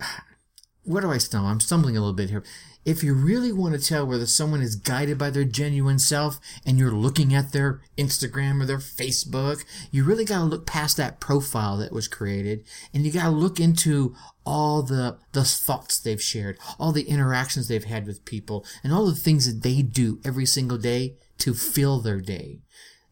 where 0.84 1.02
do 1.02 1.10
I 1.10 1.18
stumble? 1.18 1.50
I'm 1.50 1.60
stumbling 1.60 1.96
a 1.96 2.00
little 2.00 2.14
bit 2.14 2.30
here. 2.30 2.42
If 2.84 3.04
you 3.04 3.14
really 3.14 3.52
want 3.52 3.74
to 3.74 3.80
tell 3.80 4.06
whether 4.06 4.26
someone 4.26 4.60
is 4.60 4.74
guided 4.74 5.16
by 5.16 5.30
their 5.30 5.44
genuine 5.44 6.00
self 6.00 6.40
and 6.66 6.78
you're 6.78 6.90
looking 6.90 7.32
at 7.32 7.52
their 7.52 7.80
Instagram 7.96 8.60
or 8.60 8.66
their 8.66 8.78
Facebook, 8.78 9.64
you 9.92 10.02
really 10.02 10.24
got 10.24 10.38
to 10.38 10.44
look 10.44 10.66
past 10.66 10.96
that 10.96 11.20
profile 11.20 11.76
that 11.76 11.92
was 11.92 12.08
created 12.08 12.64
and 12.92 13.04
you 13.04 13.12
got 13.12 13.24
to 13.24 13.30
look 13.30 13.60
into 13.60 14.16
all 14.44 14.82
the, 14.82 15.18
the 15.32 15.44
thoughts 15.44 16.00
they've 16.00 16.22
shared, 16.22 16.58
all 16.78 16.90
the 16.90 17.08
interactions 17.08 17.68
they've 17.68 17.84
had 17.84 18.06
with 18.06 18.24
people 18.24 18.66
and 18.82 18.92
all 18.92 19.06
the 19.06 19.14
things 19.14 19.46
that 19.46 19.62
they 19.62 19.82
do 19.82 20.20
every 20.24 20.46
single 20.46 20.78
day 20.78 21.14
to 21.38 21.54
fill 21.54 22.00
their 22.00 22.20
day. 22.20 22.58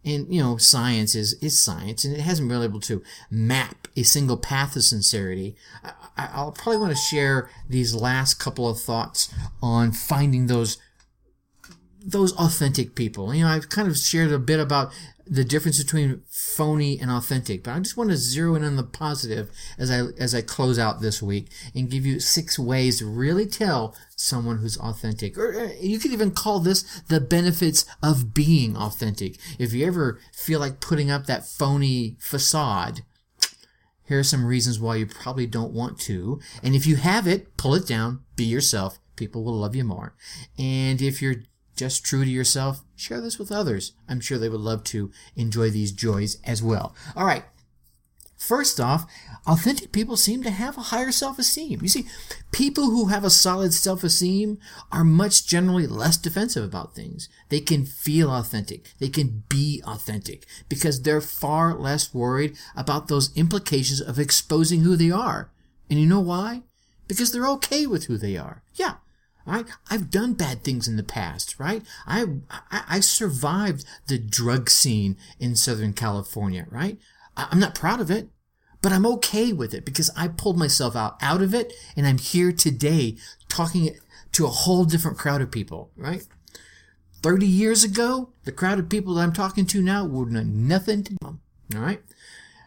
And, 0.05 0.33
you 0.33 0.43
know, 0.43 0.57
science 0.57 1.15
is, 1.15 1.35
is 1.43 1.61
science 1.61 2.05
and 2.05 2.15
it 2.15 2.21
hasn't 2.21 2.49
been 2.49 2.63
able 2.63 2.81
to 2.81 3.03
map 3.31 3.87
a 3.97 4.03
single 4.03 4.39
path 4.39 4.75
of 4.77 4.83
sincerity. 4.83 5.57
I, 6.17 6.43
will 6.43 6.53
probably 6.53 6.79
want 6.79 6.93
to 6.93 6.97
share 6.97 7.51
these 7.69 7.95
last 7.95 8.35
couple 8.35 8.69
of 8.69 8.81
thoughts 8.81 9.33
on 9.63 9.93
finding 9.93 10.47
those, 10.47 10.79
those 12.03 12.33
authentic 12.37 12.95
people. 12.95 13.35
You 13.35 13.45
know, 13.45 13.51
I've 13.51 13.69
kind 13.69 13.89
of 13.89 13.99
shared 13.99 14.33
a 14.33 14.39
bit 14.39 14.59
about 14.59 14.91
the 15.31 15.45
difference 15.45 15.83
between 15.83 16.23
phony 16.29 16.99
and 16.99 17.09
authentic. 17.09 17.63
But 17.63 17.77
I 17.77 17.79
just 17.79 17.97
want 17.97 18.11
to 18.11 18.17
zero 18.17 18.57
in 18.57 18.65
on 18.65 18.75
the 18.75 18.83
positive 18.83 19.49
as 19.79 19.89
I 19.89 20.01
as 20.19 20.35
I 20.35 20.43
close 20.43 20.79
out 20.79 21.01
this 21.01 21.23
week 21.23 21.47
and 21.73 21.89
give 21.89 22.05
you 22.05 22.19
six 22.19 22.59
ways 22.59 22.99
to 22.99 23.07
really 23.07 23.47
tell 23.47 23.95
someone 24.17 24.59
who's 24.59 24.77
authentic. 24.77 25.39
Or 25.39 25.55
uh, 25.55 25.69
you 25.81 26.01
could 26.01 26.11
even 26.11 26.33
call 26.33 26.59
this 26.59 26.83
the 27.03 27.21
benefits 27.21 27.87
of 28.03 28.35
being 28.35 28.77
authentic. 28.77 29.39
If 29.59 29.73
you 29.73 29.87
ever 29.87 30.19
feel 30.35 30.59
like 30.59 30.81
putting 30.81 31.13
up 31.13 31.27
that 31.27 31.47
phony 31.47 32.17
facade, 32.19 33.03
here 34.07 34.19
are 34.19 34.25
some 34.25 34.45
reasons 34.45 34.81
why 34.81 34.97
you 34.97 35.07
probably 35.07 35.47
don't 35.47 35.73
want 35.73 36.01
to. 36.01 36.41
And 36.65 36.75
if 36.75 36.85
you 36.85 36.97
have 36.97 37.29
it, 37.29 37.57
pull 37.57 37.77
it 37.77 37.87
down, 37.87 38.25
be 38.35 38.45
yourself. 38.45 38.99
People 39.15 39.45
will 39.45 39.57
love 39.57 39.77
you 39.77 39.85
more. 39.85 40.17
And 40.59 41.01
if 41.01 41.23
you're 41.23 41.45
just 41.81 42.05
true 42.05 42.25
to 42.25 42.31
yourself, 42.31 42.85
share 42.95 43.23
this 43.23 43.39
with 43.39 43.51
others. 43.51 43.95
I'm 44.07 44.21
sure 44.21 44.37
they 44.37 44.51
would 44.51 44.61
love 44.61 44.85
to 44.85 45.11
enjoy 45.35 45.71
these 45.71 45.93
joys 45.93 46.37
as 46.45 46.63
well. 46.63 46.95
All 47.17 47.25
right. 47.25 47.45
First 48.37 48.79
off, 48.79 49.11
authentic 49.47 49.91
people 49.91 50.17
seem 50.17 50.43
to 50.43 50.51
have 50.51 50.77
a 50.77 50.83
higher 50.93 51.11
self-esteem. 51.11 51.81
You 51.83 51.89
see, 51.89 52.07
people 52.53 52.91
who 52.91 53.07
have 53.07 53.25
a 53.25 53.31
solid 53.31 53.73
self-esteem 53.73 54.59
are 54.93 55.05
much 55.05 55.47
generally 55.47 55.87
less 55.87 56.19
defensive 56.19 56.65
about 56.65 56.95
things. 56.95 57.31
They 57.49 57.61
can 57.61 57.87
feel 57.87 58.31
authentic. 58.31 58.93
They 58.99 59.09
can 59.09 59.45
be 59.49 59.83
authentic 59.87 60.47
because 60.69 61.03
they're 61.03 61.23
far 61.23 61.75
less 61.75 62.13
worried 62.13 62.59
about 62.77 63.09
those 63.09 63.35
implications 63.37 64.03
of 64.03 64.19
exposing 64.19 64.83
who 64.83 64.97
they 64.97 65.11
are. 65.11 65.51
And 65.89 65.99
you 65.99 66.07
know 66.07 66.21
why? 66.21 66.63
Because 67.09 67.33
they're 67.33 67.49
okay 67.49 67.87
with 67.87 68.05
who 68.05 68.19
they 68.19 68.37
are. 68.37 68.63
Yeah, 68.75 68.97
Right? 69.47 69.67
I've 69.91 70.11
done 70.11 70.35
bad 70.35 70.63
things 70.63 70.87
in 70.87 70.97
the 70.97 71.03
past, 71.03 71.59
right? 71.59 71.83
I, 72.07 72.27
I, 72.51 72.83
I 72.89 73.01
survived 73.01 73.85
the 74.07 74.19
drug 74.19 74.69
scene 74.71 75.17
in 75.39 75.57
Southern 75.57 75.93
California, 75.93 76.67
right? 76.71 76.99
I, 77.37 77.49
I'm 77.51 77.59
not 77.59 77.75
proud 77.75 78.01
of 78.01 78.11
it, 78.11 78.29
but 78.83 78.93
I'm 78.93 79.07
okay 79.07 79.53
with 79.53 79.75
it 79.75 79.85
because 79.85 80.11
I 80.17 80.29
pulled 80.29 80.59
myself 80.59 80.95
out, 80.95 81.17
out 81.21 81.43
of 81.43 81.55
it 81.55 81.73
and 81.97 82.07
I'm 82.07 82.19
here 82.19 82.53
today 82.53 83.17
talking 83.49 83.97
to 84.33 84.45
a 84.45 84.51
whole 84.51 84.85
different 84.85 85.19
crowd 85.19 85.41
of 85.41 85.51
people, 85.51 85.91
right? 85.97 86.27
30 87.23 87.47
years 87.47 87.85
ago, 87.85 88.31
the 88.45 88.53
crowd 88.53 88.79
of 88.79 88.89
people 88.89 89.15
that 89.15 89.23
I'm 89.23 89.33
talking 89.33 89.67
to 89.67 89.83
now 89.83 90.05
would 90.05 90.31
know 90.31 90.43
nothing 90.43 91.05
to 91.05 91.17
them, 91.21 91.41
all 91.75 91.81
right? 91.81 92.03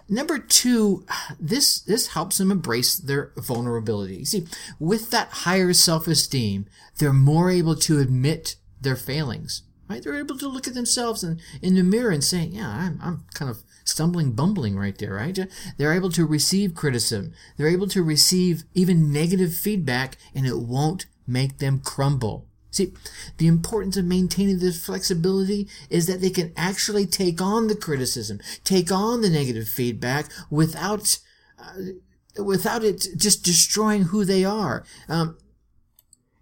Number 0.10 0.38
two, 0.38 1.06
this, 1.40 1.80
this 1.80 2.08
helps 2.08 2.38
them 2.38 2.52
embrace 2.52 2.96
their 2.98 3.32
vulnerability. 3.38 4.18
You 4.18 4.26
see, 4.26 4.48
with 4.80 5.10
that 5.12 5.30
higher 5.30 5.74
self-esteem, 5.74 6.66
they're 6.98 7.14
more 7.14 7.50
able 7.50 7.76
to 7.78 8.00
admit 8.00 8.56
their 8.82 8.96
failings, 8.96 9.64
right? 9.90 10.04
They're 10.04 10.20
able 10.20 10.38
to 10.38 10.48
look 10.48 10.68
at 10.68 10.74
themselves 10.74 11.24
in, 11.24 11.40
in 11.62 11.76
the 11.76 11.84
mirror 11.84 12.12
and 12.12 12.24
say, 12.24 12.44
yeah, 12.44 12.70
I'm, 12.70 13.00
I'm 13.02 13.26
kind 13.34 13.50
of 13.50 13.64
stumbling, 13.86 14.34
bumbling 14.34 14.78
right 14.78 14.98
there, 14.98 15.14
right? 15.14 15.38
They're 15.78 15.94
able 15.94 16.12
to 16.12 16.26
receive 16.26 16.76
criticism. 16.76 17.34
They're 17.58 17.68
able 17.68 17.88
to 17.88 18.04
receive 18.04 18.64
even 18.74 19.12
negative 19.12 19.54
feedback 19.54 20.18
and 20.36 20.46
it 20.46 20.60
won't 20.60 21.06
make 21.26 21.60
them 21.60 21.80
crumble. 21.80 22.48
See, 22.74 22.92
the 23.38 23.46
importance 23.46 23.98
of 23.98 24.06
maintaining 24.06 24.58
this 24.58 24.84
flexibility 24.84 25.70
is 25.92 26.08
that 26.08 26.22
they 26.22 26.32
can 26.32 26.52
actually 26.58 27.06
take 27.06 27.40
on 27.40 27.68
the 27.68 27.76
criticism, 27.76 28.40
take 28.64 28.92
on 28.92 29.22
the 29.22 29.30
negative 29.30 29.68
feedback 29.68 30.32
without, 30.50 31.20
uh, 31.60 32.42
without 32.44 32.84
it 32.84 33.10
just 33.16 33.46
destroying 33.46 34.06
who 34.06 34.26
they 34.26 34.44
are. 34.44 34.84
Um, 35.08 35.38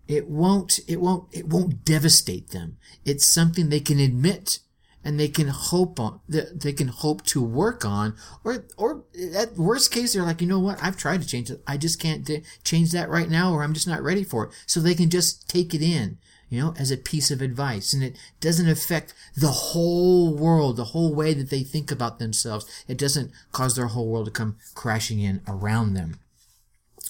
it 0.07 0.29
won't, 0.29 0.79
it 0.87 1.01
won't, 1.01 1.27
it 1.33 1.49
won't 1.49 1.83
devastate 1.83 2.51
them. 2.51 2.77
It's 3.03 3.25
something 3.25 3.67
they 3.67 3.81
can 3.81 3.99
admit 3.99 4.59
and 5.03 5.19
they 5.19 5.27
can 5.27 5.47
hope 5.47 5.99
on 5.99 6.19
they 6.27 6.73
can 6.73 6.87
hope 6.87 7.23
to 7.25 7.41
work 7.41 7.83
on 7.85 8.15
or 8.43 8.65
or 8.77 9.03
at 9.35 9.55
worst 9.55 9.91
case 9.91 10.13
they're 10.13 10.23
like 10.23 10.41
you 10.41 10.47
know 10.47 10.59
what? 10.59 10.81
I've 10.81 10.97
tried 10.97 11.21
to 11.21 11.27
change 11.27 11.49
it. 11.49 11.61
I 11.67 11.77
just 11.77 11.99
can't 11.99 12.29
change 12.63 12.91
that 12.91 13.09
right 13.09 13.29
now 13.29 13.53
or 13.53 13.63
i'm 13.63 13.73
just 13.73 13.87
not 13.87 14.03
ready 14.03 14.23
for 14.23 14.45
it. 14.45 14.51
So 14.65 14.79
they 14.79 14.95
can 14.95 15.09
just 15.09 15.49
take 15.49 15.73
it 15.73 15.81
in 15.81 16.17
you 16.49 16.59
know 16.59 16.73
as 16.77 16.91
a 16.91 16.97
piece 16.97 17.31
of 17.31 17.41
advice 17.41 17.93
and 17.93 18.03
it 18.03 18.15
doesn't 18.39 18.69
affect 18.69 19.13
the 19.35 19.47
whole 19.47 20.35
world 20.35 20.77
the 20.77 20.85
whole 20.85 21.13
way 21.13 21.33
that 21.33 21.49
they 21.49 21.63
think 21.63 21.91
about 21.91 22.19
themselves. 22.19 22.65
It 22.87 22.97
doesn't 22.97 23.31
cause 23.51 23.75
their 23.75 23.87
whole 23.87 24.09
world 24.09 24.25
to 24.25 24.31
come 24.31 24.57
crashing 24.75 25.19
in 25.19 25.41
around 25.47 25.93
them. 25.93 26.19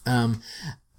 Um, 0.06 0.42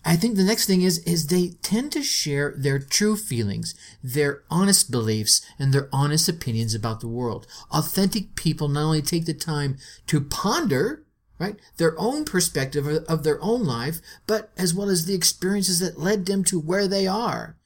I 0.04 0.16
think 0.16 0.36
the 0.36 0.44
next 0.44 0.66
thing 0.66 0.82
is 0.82 0.98
is 0.98 1.26
they 1.26 1.50
tend 1.62 1.92
to 1.92 2.02
share 2.02 2.54
their 2.56 2.78
true 2.78 3.16
feelings, 3.16 3.74
their 4.02 4.42
honest 4.50 4.90
beliefs, 4.90 5.42
and 5.58 5.72
their 5.72 5.88
honest 5.92 6.28
opinions 6.28 6.74
about 6.74 7.00
the 7.00 7.08
world. 7.08 7.46
Authentic 7.70 8.34
people 8.34 8.68
not 8.68 8.82
only 8.82 9.02
take 9.02 9.26
the 9.26 9.34
time 9.34 9.78
to 10.08 10.20
ponder, 10.20 11.04
right, 11.38 11.56
their 11.76 11.98
own 11.98 12.24
perspective 12.24 12.86
of 12.86 13.22
their 13.22 13.40
own 13.42 13.64
life, 13.64 14.00
but 14.26 14.50
as 14.56 14.74
well 14.74 14.88
as 14.88 15.06
the 15.06 15.14
experiences 15.14 15.78
that 15.78 16.00
led 16.00 16.26
them 16.26 16.42
to 16.44 16.58
where 16.58 16.88
they 16.88 17.06
are. 17.06 17.56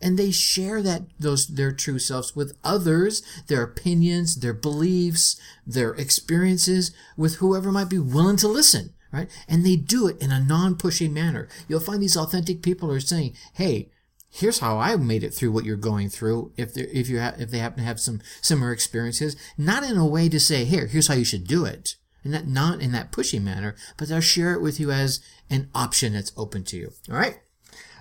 And 0.00 0.18
they 0.18 0.32
share 0.32 0.82
that 0.82 1.02
those 1.20 1.46
their 1.46 1.72
true 1.72 2.00
selves 2.00 2.34
with 2.34 2.58
others, 2.64 3.22
their 3.46 3.62
opinions, 3.62 4.40
their 4.40 4.52
beliefs, 4.52 5.40
their 5.64 5.94
experiences 5.94 6.90
with 7.16 7.36
whoever 7.36 7.70
might 7.70 7.88
be 7.88 8.00
willing 8.00 8.36
to 8.38 8.48
listen 8.48 8.92
right? 9.14 9.30
And 9.48 9.64
they 9.64 9.76
do 9.76 10.06
it 10.08 10.20
in 10.20 10.30
a 10.30 10.40
non-pushy 10.40 11.10
manner. 11.10 11.48
You'll 11.68 11.80
find 11.80 12.02
these 12.02 12.16
authentic 12.16 12.62
people 12.62 12.90
are 12.90 13.00
saying, 13.00 13.34
"Hey, 13.54 13.90
here's 14.28 14.58
how 14.58 14.78
I 14.78 14.96
made 14.96 15.22
it 15.22 15.32
through 15.32 15.52
what 15.52 15.64
you're 15.64 15.76
going 15.76 16.08
through." 16.08 16.52
If 16.56 16.74
they 16.74 16.82
if 16.82 17.08
you 17.08 17.20
ha- 17.20 17.36
if 17.38 17.50
they 17.50 17.58
happen 17.58 17.78
to 17.78 17.84
have 17.84 18.00
some 18.00 18.20
similar 18.42 18.72
experiences, 18.72 19.36
not 19.56 19.84
in 19.84 19.96
a 19.96 20.06
way 20.06 20.28
to 20.28 20.40
say, 20.40 20.64
"Here, 20.64 20.86
here's 20.86 21.06
how 21.06 21.14
you 21.14 21.24
should 21.24 21.46
do 21.46 21.64
it." 21.64 21.96
And 22.24 22.34
that 22.34 22.48
not 22.48 22.80
in 22.80 22.92
that 22.92 23.12
pushy 23.12 23.40
manner, 23.40 23.76
but 23.96 24.08
they'll 24.08 24.20
share 24.20 24.54
it 24.54 24.62
with 24.62 24.80
you 24.80 24.90
as 24.90 25.20
an 25.50 25.70
option 25.74 26.14
that's 26.14 26.32
open 26.36 26.64
to 26.64 26.76
you. 26.76 26.92
All 27.10 27.16
right. 27.16 27.38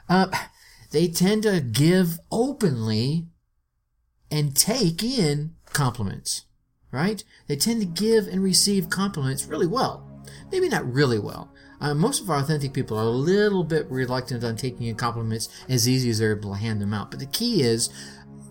Uh, 0.07 0.27
they 0.91 1.07
tend 1.07 1.43
to 1.43 1.59
give 1.59 2.19
openly 2.31 3.27
and 4.31 4.55
take 4.55 5.03
in 5.03 5.55
compliments, 5.65 6.45
right? 6.91 7.23
They 7.47 7.55
tend 7.55 7.81
to 7.81 7.85
give 7.85 8.27
and 8.27 8.41
receive 8.41 8.89
compliments 8.89 9.45
really 9.45 9.67
well. 9.67 10.12
Maybe 10.51 10.69
not 10.69 10.91
really 10.91 11.19
well. 11.19 11.53
Uh, 11.81 11.93
most 11.93 12.21
of 12.21 12.29
our 12.29 12.37
authentic 12.37 12.73
people 12.73 12.97
are 12.97 13.03
a 13.03 13.09
little 13.09 13.63
bit 13.63 13.89
reluctant 13.89 14.43
on 14.43 14.55
taking 14.55 14.87
in 14.87 14.95
compliments 14.95 15.49
as 15.67 15.87
easy 15.87 16.09
as 16.09 16.19
they're 16.19 16.37
able 16.37 16.53
to 16.53 16.59
hand 16.59 16.81
them 16.81 16.93
out. 16.93 17.11
But 17.11 17.19
the 17.19 17.25
key 17.27 17.61
is 17.61 17.89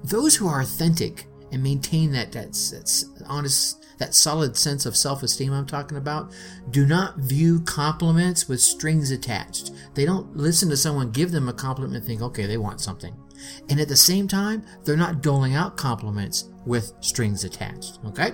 those 0.05 0.37
who 0.37 0.49
are 0.49 0.61
authentic 0.61 1.27
and 1.51 1.63
maintain 1.63 2.13
that 2.13 2.33
that's 2.33 3.05
honest 3.27 3.79
that 3.99 4.15
solid 4.15 4.57
sense 4.57 4.85
of 4.85 4.97
self-esteem 4.97 5.53
I'm 5.53 5.67
talking 5.67 5.97
about 5.97 6.33
do 6.71 6.85
not 6.87 7.19
view 7.19 7.61
compliments 7.61 8.49
with 8.49 8.61
strings 8.61 9.13
attached. 9.13 9.71
They 9.95 10.05
don't 10.05 10.37
listen 10.37 10.69
to 10.71 10.77
someone 10.77 11.13
give 11.13 11.31
them 11.31 11.49
a 11.49 11.53
compliment 11.53 11.97
and 11.97 12.05
think, 12.05 12.21
okay, 12.21 12.47
they 12.47 12.57
want 12.57 12.81
something. 12.81 13.15
And 13.69 13.81
at 13.81 13.89
the 13.89 13.97
same 13.97 14.27
time, 14.27 14.65
they're 14.85 14.97
not 14.97 15.23
doling 15.23 15.55
out 15.55 15.77
compliments 15.77 16.51
with 16.67 16.93
strings 17.01 17.45
attached. 17.45 18.01
Okay? 18.07 18.33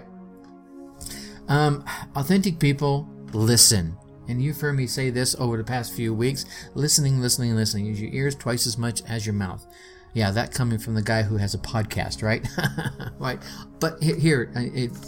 Um, 1.49 1.85
authentic 2.15 2.59
people 2.59 3.09
listen. 3.33 3.97
And 4.29 4.43
you've 4.43 4.61
heard 4.61 4.75
me 4.75 4.87
say 4.87 5.11
this 5.11 5.35
over 5.39 5.57
the 5.57 5.65
past 5.65 5.95
few 5.95 6.13
weeks 6.13 6.45
listening, 6.75 7.21
listening, 7.21 7.55
listening. 7.55 7.87
Use 7.87 8.01
your 8.01 8.13
ears 8.13 8.35
twice 8.35 8.67
as 8.67 8.77
much 8.77 9.03
as 9.09 9.25
your 9.25 9.35
mouth. 9.35 9.67
Yeah, 10.15 10.31
that 10.33 10.53
coming 10.53 10.79
from 10.79 10.95
the 10.95 11.03
guy 11.03 11.23
who 11.23 11.37
has 11.37 11.55
a 11.55 11.59
podcast, 11.59 12.23
right? 12.23 12.47
right. 13.19 13.39
But 13.79 14.03
here, 14.03 14.53
uh, 14.57 14.61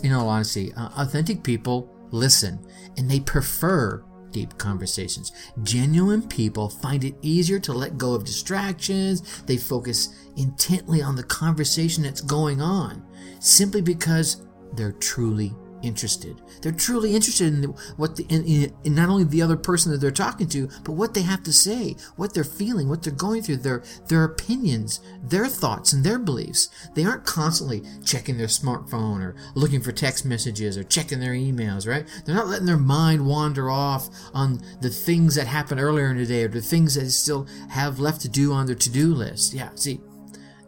in 0.03 0.13
all 0.13 0.29
honesty, 0.29 0.73
uh, 0.75 0.91
authentic 0.97 1.43
people 1.43 1.95
listen 2.11 2.59
and 2.97 3.11
they 3.11 3.21
prefer 3.21 4.05
deep 4.31 4.57
conversations. 4.59 5.33
Genuine 5.63 6.27
people 6.27 6.69
find 6.69 7.05
it 7.05 7.15
easier 7.23 7.59
to 7.61 7.73
let 7.73 7.99
go 7.99 8.15
of 8.15 8.25
distractions. 8.25 9.43
They 9.43 9.57
focus 9.57 10.29
intently 10.37 11.03
on 11.03 11.17
the 11.17 11.25
conversation 11.25 12.03
that's 12.03 12.21
going 12.21 12.61
on 12.61 13.05
simply 13.41 13.83
because 13.83 14.47
they're 14.75 14.93
truly 14.93 15.53
interested. 15.83 16.41
They're 16.63 16.73
truly 16.73 17.15
interested 17.15 17.53
in 17.53 17.63
what 17.97 18.17
the, 18.17 18.25
in, 18.29 18.73
in, 18.85 18.95
not 18.95 19.09
only 19.09 19.25
the 19.25 19.43
other 19.43 19.57
person 19.57 19.93
that 19.93 19.99
they're 19.99 20.11
talking 20.11 20.49
to, 20.49 20.69
but 20.85 20.93
what 20.93 21.15
they 21.15 21.23
have 21.23 21.43
to 21.45 21.53
say, 21.53 21.97
what 22.17 22.35
they're 22.35 22.45
feeling, 22.45 22.89
what 22.89 23.03
they're 23.03 23.13
going 23.13 23.43
through, 23.43 23.59
their 23.59 23.83
their 24.09 24.25
opinions, 24.25 25.01
their 25.23 25.47
thoughts, 25.47 25.93
and 25.93 26.05
their 26.05 26.19
beliefs. 26.19 26.69
They 26.95 27.05
aren't 27.05 27.25
constantly 27.25 27.83
checking 28.05 28.39
their 28.39 28.47
smartphone 28.47 29.21
or 29.21 29.37
looking 29.55 29.81
for 29.81 29.93
text 29.93 30.25
messages 30.25 30.77
or 30.77 30.85
checking 30.85 31.21
their 31.21 31.35
emails. 31.35 31.87
Right? 31.87 32.07
They're 32.25 32.35
not 32.35 32.49
letting 32.49 32.67
their 32.67 32.77
mind 32.77 33.27
wander 33.27 33.71
off 33.71 34.09
on 34.35 34.61
the 34.81 34.91
things 34.91 35.35
that 35.35 35.47
happened 35.47 35.81
earlier 35.81 36.11
in 36.11 36.17
the 36.17 36.27
day 36.27 36.45
or 36.45 36.49
the 36.49 36.61
things 36.61 36.95
that 36.95 37.03
they 37.03 37.09
still 37.09 37.47
have 37.71 38.01
left 38.01 38.21
to 38.23 38.29
do 38.29 38.53
on 38.53 38.67
their 38.67 38.77
to 38.77 38.91
do 38.91 39.15
list. 39.15 39.55
Yeah. 39.55 39.71
See, 39.75 40.01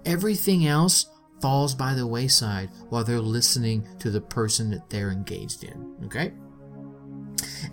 everything 0.04 0.66
else 0.66 1.07
falls 1.42 1.75
by 1.75 1.92
the 1.92 2.06
wayside 2.06 2.70
while 2.88 3.04
they're 3.04 3.20
listening 3.20 3.87
to 3.99 4.11
the 4.11 4.20
person 4.20 4.70
that 4.70 4.88
they're 4.88 5.11
engaged 5.11 5.64
in. 5.64 5.96
Okay? 6.04 6.32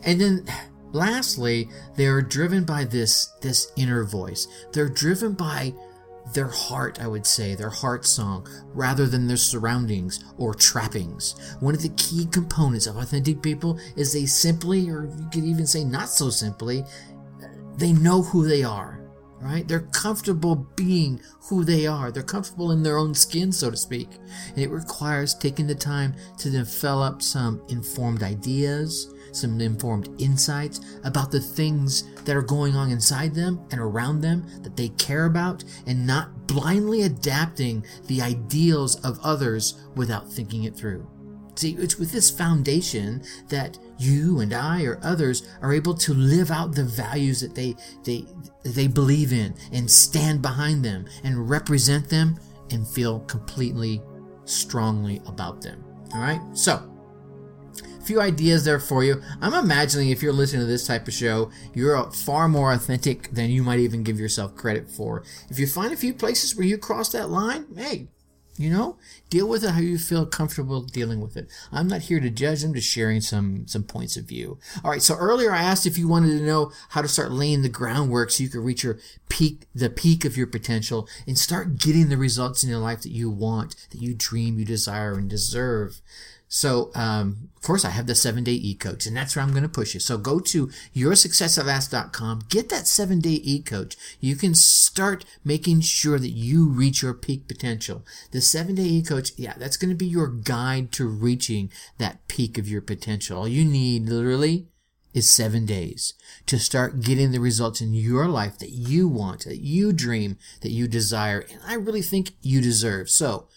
And 0.03 0.19
then 0.19 0.45
lastly, 0.91 1.69
they 1.95 2.07
are 2.07 2.21
driven 2.21 2.65
by 2.65 2.83
this 2.83 3.27
this 3.41 3.71
inner 3.77 4.03
voice. 4.03 4.47
They're 4.73 4.89
driven 4.89 5.33
by 5.33 5.73
their 6.33 6.47
heart, 6.47 6.99
I 7.01 7.07
would 7.07 7.25
say, 7.25 7.55
their 7.55 7.69
heart 7.69 8.05
song, 8.05 8.47
rather 8.73 9.07
than 9.07 9.27
their 9.27 9.37
surroundings 9.37 10.23
or 10.37 10.53
trappings. 10.53 11.35
One 11.59 11.73
of 11.73 11.81
the 11.81 11.89
key 11.89 12.27
components 12.27 12.87
of 12.87 12.97
authentic 12.97 13.41
people 13.41 13.79
is 13.95 14.13
they 14.13 14.25
simply, 14.25 14.89
or 14.89 15.05
you 15.05 15.29
could 15.31 15.43
even 15.43 15.65
say 15.65 15.83
not 15.83 16.09
so 16.09 16.29
simply, 16.29 16.83
they 17.77 17.93
know 17.93 18.21
who 18.21 18.47
they 18.47 18.63
are 18.63 18.98
right? 19.41 19.67
They're 19.67 19.81
comfortable 19.81 20.55
being 20.75 21.21
who 21.41 21.63
they 21.63 21.87
are. 21.87 22.11
They're 22.11 22.23
comfortable 22.23 22.71
in 22.71 22.83
their 22.83 22.97
own 22.97 23.13
skin, 23.13 23.51
so 23.51 23.71
to 23.71 23.77
speak. 23.77 24.09
And 24.49 24.59
it 24.59 24.69
requires 24.69 25.33
taking 25.33 25.67
the 25.67 25.75
time 25.75 26.13
to 26.39 26.49
develop 26.49 27.21
some 27.21 27.61
informed 27.69 28.23
ideas, 28.23 29.13
some 29.31 29.59
informed 29.61 30.09
insights 30.19 30.81
about 31.03 31.31
the 31.31 31.39
things 31.39 32.03
that 32.23 32.35
are 32.35 32.41
going 32.41 32.75
on 32.75 32.91
inside 32.91 33.33
them 33.33 33.65
and 33.71 33.79
around 33.79 34.21
them 34.21 34.45
that 34.63 34.75
they 34.75 34.89
care 34.89 35.25
about 35.25 35.63
and 35.85 36.05
not 36.05 36.47
blindly 36.47 37.03
adapting 37.03 37.85
the 38.07 38.21
ideals 38.21 38.95
of 39.05 39.19
others 39.23 39.79
without 39.95 40.31
thinking 40.31 40.63
it 40.63 40.75
through. 40.75 41.07
See, 41.59 41.75
it's 41.77 41.99
with 41.99 42.13
this 42.13 42.29
foundation 42.29 43.21
that 43.49 43.77
you 43.97 44.39
and 44.39 44.53
I 44.53 44.83
or 44.83 44.97
others 45.03 45.45
are 45.61 45.73
able 45.73 45.93
to 45.95 46.13
live 46.13 46.51
out 46.51 46.73
the 46.73 46.85
values 46.85 47.41
that 47.41 47.53
they 47.53 47.75
they 48.05 48.25
they 48.63 48.87
believe 48.87 49.33
in 49.33 49.53
and 49.73 49.91
stand 49.91 50.41
behind 50.41 50.85
them 50.85 51.05
and 51.25 51.49
represent 51.49 52.07
them 52.07 52.39
and 52.71 52.87
feel 52.87 53.19
completely 53.27 54.01
strongly 54.45 55.21
about 55.25 55.61
them. 55.61 55.83
All 56.13 56.21
right? 56.21 56.39
So, 56.53 56.81
a 57.83 58.03
few 58.05 58.21
ideas 58.21 58.63
there 58.63 58.79
for 58.79 59.03
you. 59.03 59.21
I'm 59.41 59.53
imagining 59.53 60.11
if 60.11 60.23
you're 60.23 60.31
listening 60.31 60.61
to 60.61 60.65
this 60.65 60.87
type 60.87 61.09
of 61.09 61.13
show, 61.13 61.51
you're 61.73 62.09
far 62.11 62.47
more 62.47 62.71
authentic 62.71 63.31
than 63.31 63.49
you 63.49 63.63
might 63.63 63.79
even 63.79 64.03
give 64.03 64.17
yourself 64.17 64.55
credit 64.55 64.89
for. 64.89 65.23
If 65.49 65.59
you 65.59 65.67
find 65.67 65.91
a 65.91 65.97
few 65.97 66.13
places 66.13 66.55
where 66.55 66.65
you 66.65 66.77
cross 66.77 67.09
that 67.09 67.29
line, 67.29 67.65
hey, 67.75 68.07
you 68.59 68.69
know, 68.69 68.97
deal 69.29 69.47
with 69.47 69.63
it 69.63 69.71
how 69.71 69.79
you 69.79 69.97
feel 69.97 70.25
comfortable 70.25 70.81
dealing 70.81 71.21
with 71.21 71.37
it. 71.37 71.47
I'm 71.71 71.87
not 71.87 72.01
here 72.01 72.19
to 72.19 72.29
judge. 72.29 72.61
I'm 72.61 72.73
just 72.73 72.89
sharing 72.89 73.21
some 73.21 73.65
some 73.67 73.83
points 73.83 74.17
of 74.17 74.25
view. 74.25 74.59
All 74.83 74.91
right. 74.91 75.01
So 75.01 75.15
earlier 75.15 75.53
I 75.53 75.63
asked 75.63 75.85
if 75.85 75.97
you 75.97 76.09
wanted 76.09 76.37
to 76.37 76.45
know 76.45 76.73
how 76.89 77.01
to 77.01 77.07
start 77.07 77.31
laying 77.31 77.61
the 77.61 77.69
groundwork 77.69 78.31
so 78.31 78.43
you 78.43 78.49
could 78.49 78.59
reach 78.59 78.83
your 78.83 78.99
peak, 79.29 79.65
the 79.73 79.89
peak 79.89 80.25
of 80.25 80.35
your 80.35 80.45
potential, 80.45 81.07
and 81.25 81.37
start 81.37 81.77
getting 81.77 82.09
the 82.09 82.17
results 82.17 82.61
in 82.61 82.69
your 82.69 82.79
life 82.79 83.01
that 83.03 83.13
you 83.13 83.29
want, 83.29 83.77
that 83.91 84.01
you 84.01 84.13
dream, 84.13 84.59
you 84.59 84.65
desire, 84.65 85.13
and 85.13 85.29
deserve. 85.29 86.01
So, 86.51 86.89
um, 86.95 87.49
of 87.55 87.61
course, 87.61 87.85
I 87.85 87.91
have 87.91 88.07
the 88.07 88.15
seven 88.15 88.43
day 88.43 88.53
e 88.53 88.73
coach, 88.73 89.05
and 89.05 89.15
that's 89.15 89.35
where 89.35 89.43
I'm 89.45 89.51
going 89.51 89.63
to 89.63 89.69
push 89.69 89.93
you. 89.93 89.99
So 89.99 90.17
go 90.17 90.39
to 90.39 90.67
yoursuccessatlast.com, 90.95 92.45
get 92.49 92.69
that 92.69 92.87
seven 92.87 93.19
day 93.19 93.39
e 93.43 93.61
coach. 93.61 93.95
You 94.19 94.35
can 94.35 94.55
start 94.55 95.25
making 95.45 95.81
sure 95.81 96.17
that 96.17 96.31
you 96.31 96.67
reach 96.67 97.03
your 97.03 97.13
peak 97.13 97.47
potential. 97.47 98.03
The 98.31 98.41
seven 98.41 98.75
day 98.75 98.83
e 98.83 99.03
coach, 99.03 99.31
yeah, 99.37 99.53
that's 99.57 99.77
going 99.77 99.91
to 99.91 99.95
be 99.95 100.07
your 100.07 100.27
guide 100.27 100.91
to 100.93 101.07
reaching 101.07 101.71
that 101.99 102.27
peak 102.27 102.57
of 102.57 102.67
your 102.67 102.81
potential. 102.81 103.37
All 103.37 103.47
you 103.47 103.63
need 103.63 104.09
literally 104.09 104.69
is 105.13 105.29
seven 105.29 105.67
days 105.67 106.13
to 106.47 106.57
start 106.57 107.01
getting 107.01 107.31
the 107.31 107.39
results 107.39 107.79
in 107.79 107.93
your 107.93 108.27
life 108.27 108.57
that 108.57 108.71
you 108.71 109.07
want, 109.07 109.45
that 109.45 109.59
you 109.59 109.93
dream, 109.93 110.37
that 110.61 110.71
you 110.71 110.87
desire, 110.87 111.45
and 111.51 111.59
I 111.65 111.75
really 111.75 112.01
think 112.01 112.31
you 112.41 112.59
deserve. 112.59 113.09
So, 113.09 113.47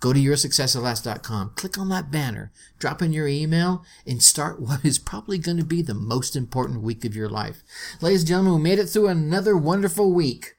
Go 0.00 0.12
to 0.12 0.20
yoursuccessatlast.com, 0.20 1.52
click 1.56 1.76
on 1.76 1.88
that 1.88 2.10
banner, 2.10 2.52
drop 2.78 3.02
in 3.02 3.12
your 3.12 3.26
email, 3.26 3.84
and 4.06 4.22
start 4.22 4.60
what 4.60 4.84
is 4.84 4.98
probably 4.98 5.38
going 5.38 5.56
to 5.56 5.64
be 5.64 5.82
the 5.82 5.94
most 5.94 6.36
important 6.36 6.82
week 6.82 7.04
of 7.04 7.16
your 7.16 7.28
life. 7.28 7.62
Ladies 8.00 8.20
and 8.20 8.28
gentlemen, 8.28 8.54
we 8.54 8.60
made 8.62 8.78
it 8.78 8.86
through 8.86 9.08
another 9.08 9.56
wonderful 9.56 10.12
week. 10.12 10.54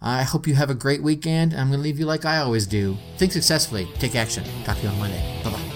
I 0.00 0.22
hope 0.22 0.46
you 0.46 0.54
have 0.54 0.70
a 0.70 0.74
great 0.74 1.02
weekend. 1.02 1.52
I'm 1.52 1.68
going 1.68 1.78
to 1.80 1.84
leave 1.84 1.98
you 1.98 2.06
like 2.06 2.24
I 2.24 2.38
always 2.38 2.66
do. 2.66 2.96
Think 3.16 3.32
successfully, 3.32 3.88
take 3.98 4.14
action. 4.14 4.44
Talk 4.64 4.76
to 4.76 4.82
you 4.84 4.88
on 4.90 4.98
Monday. 4.98 5.40
Bye 5.42 5.50
bye. 5.50 5.75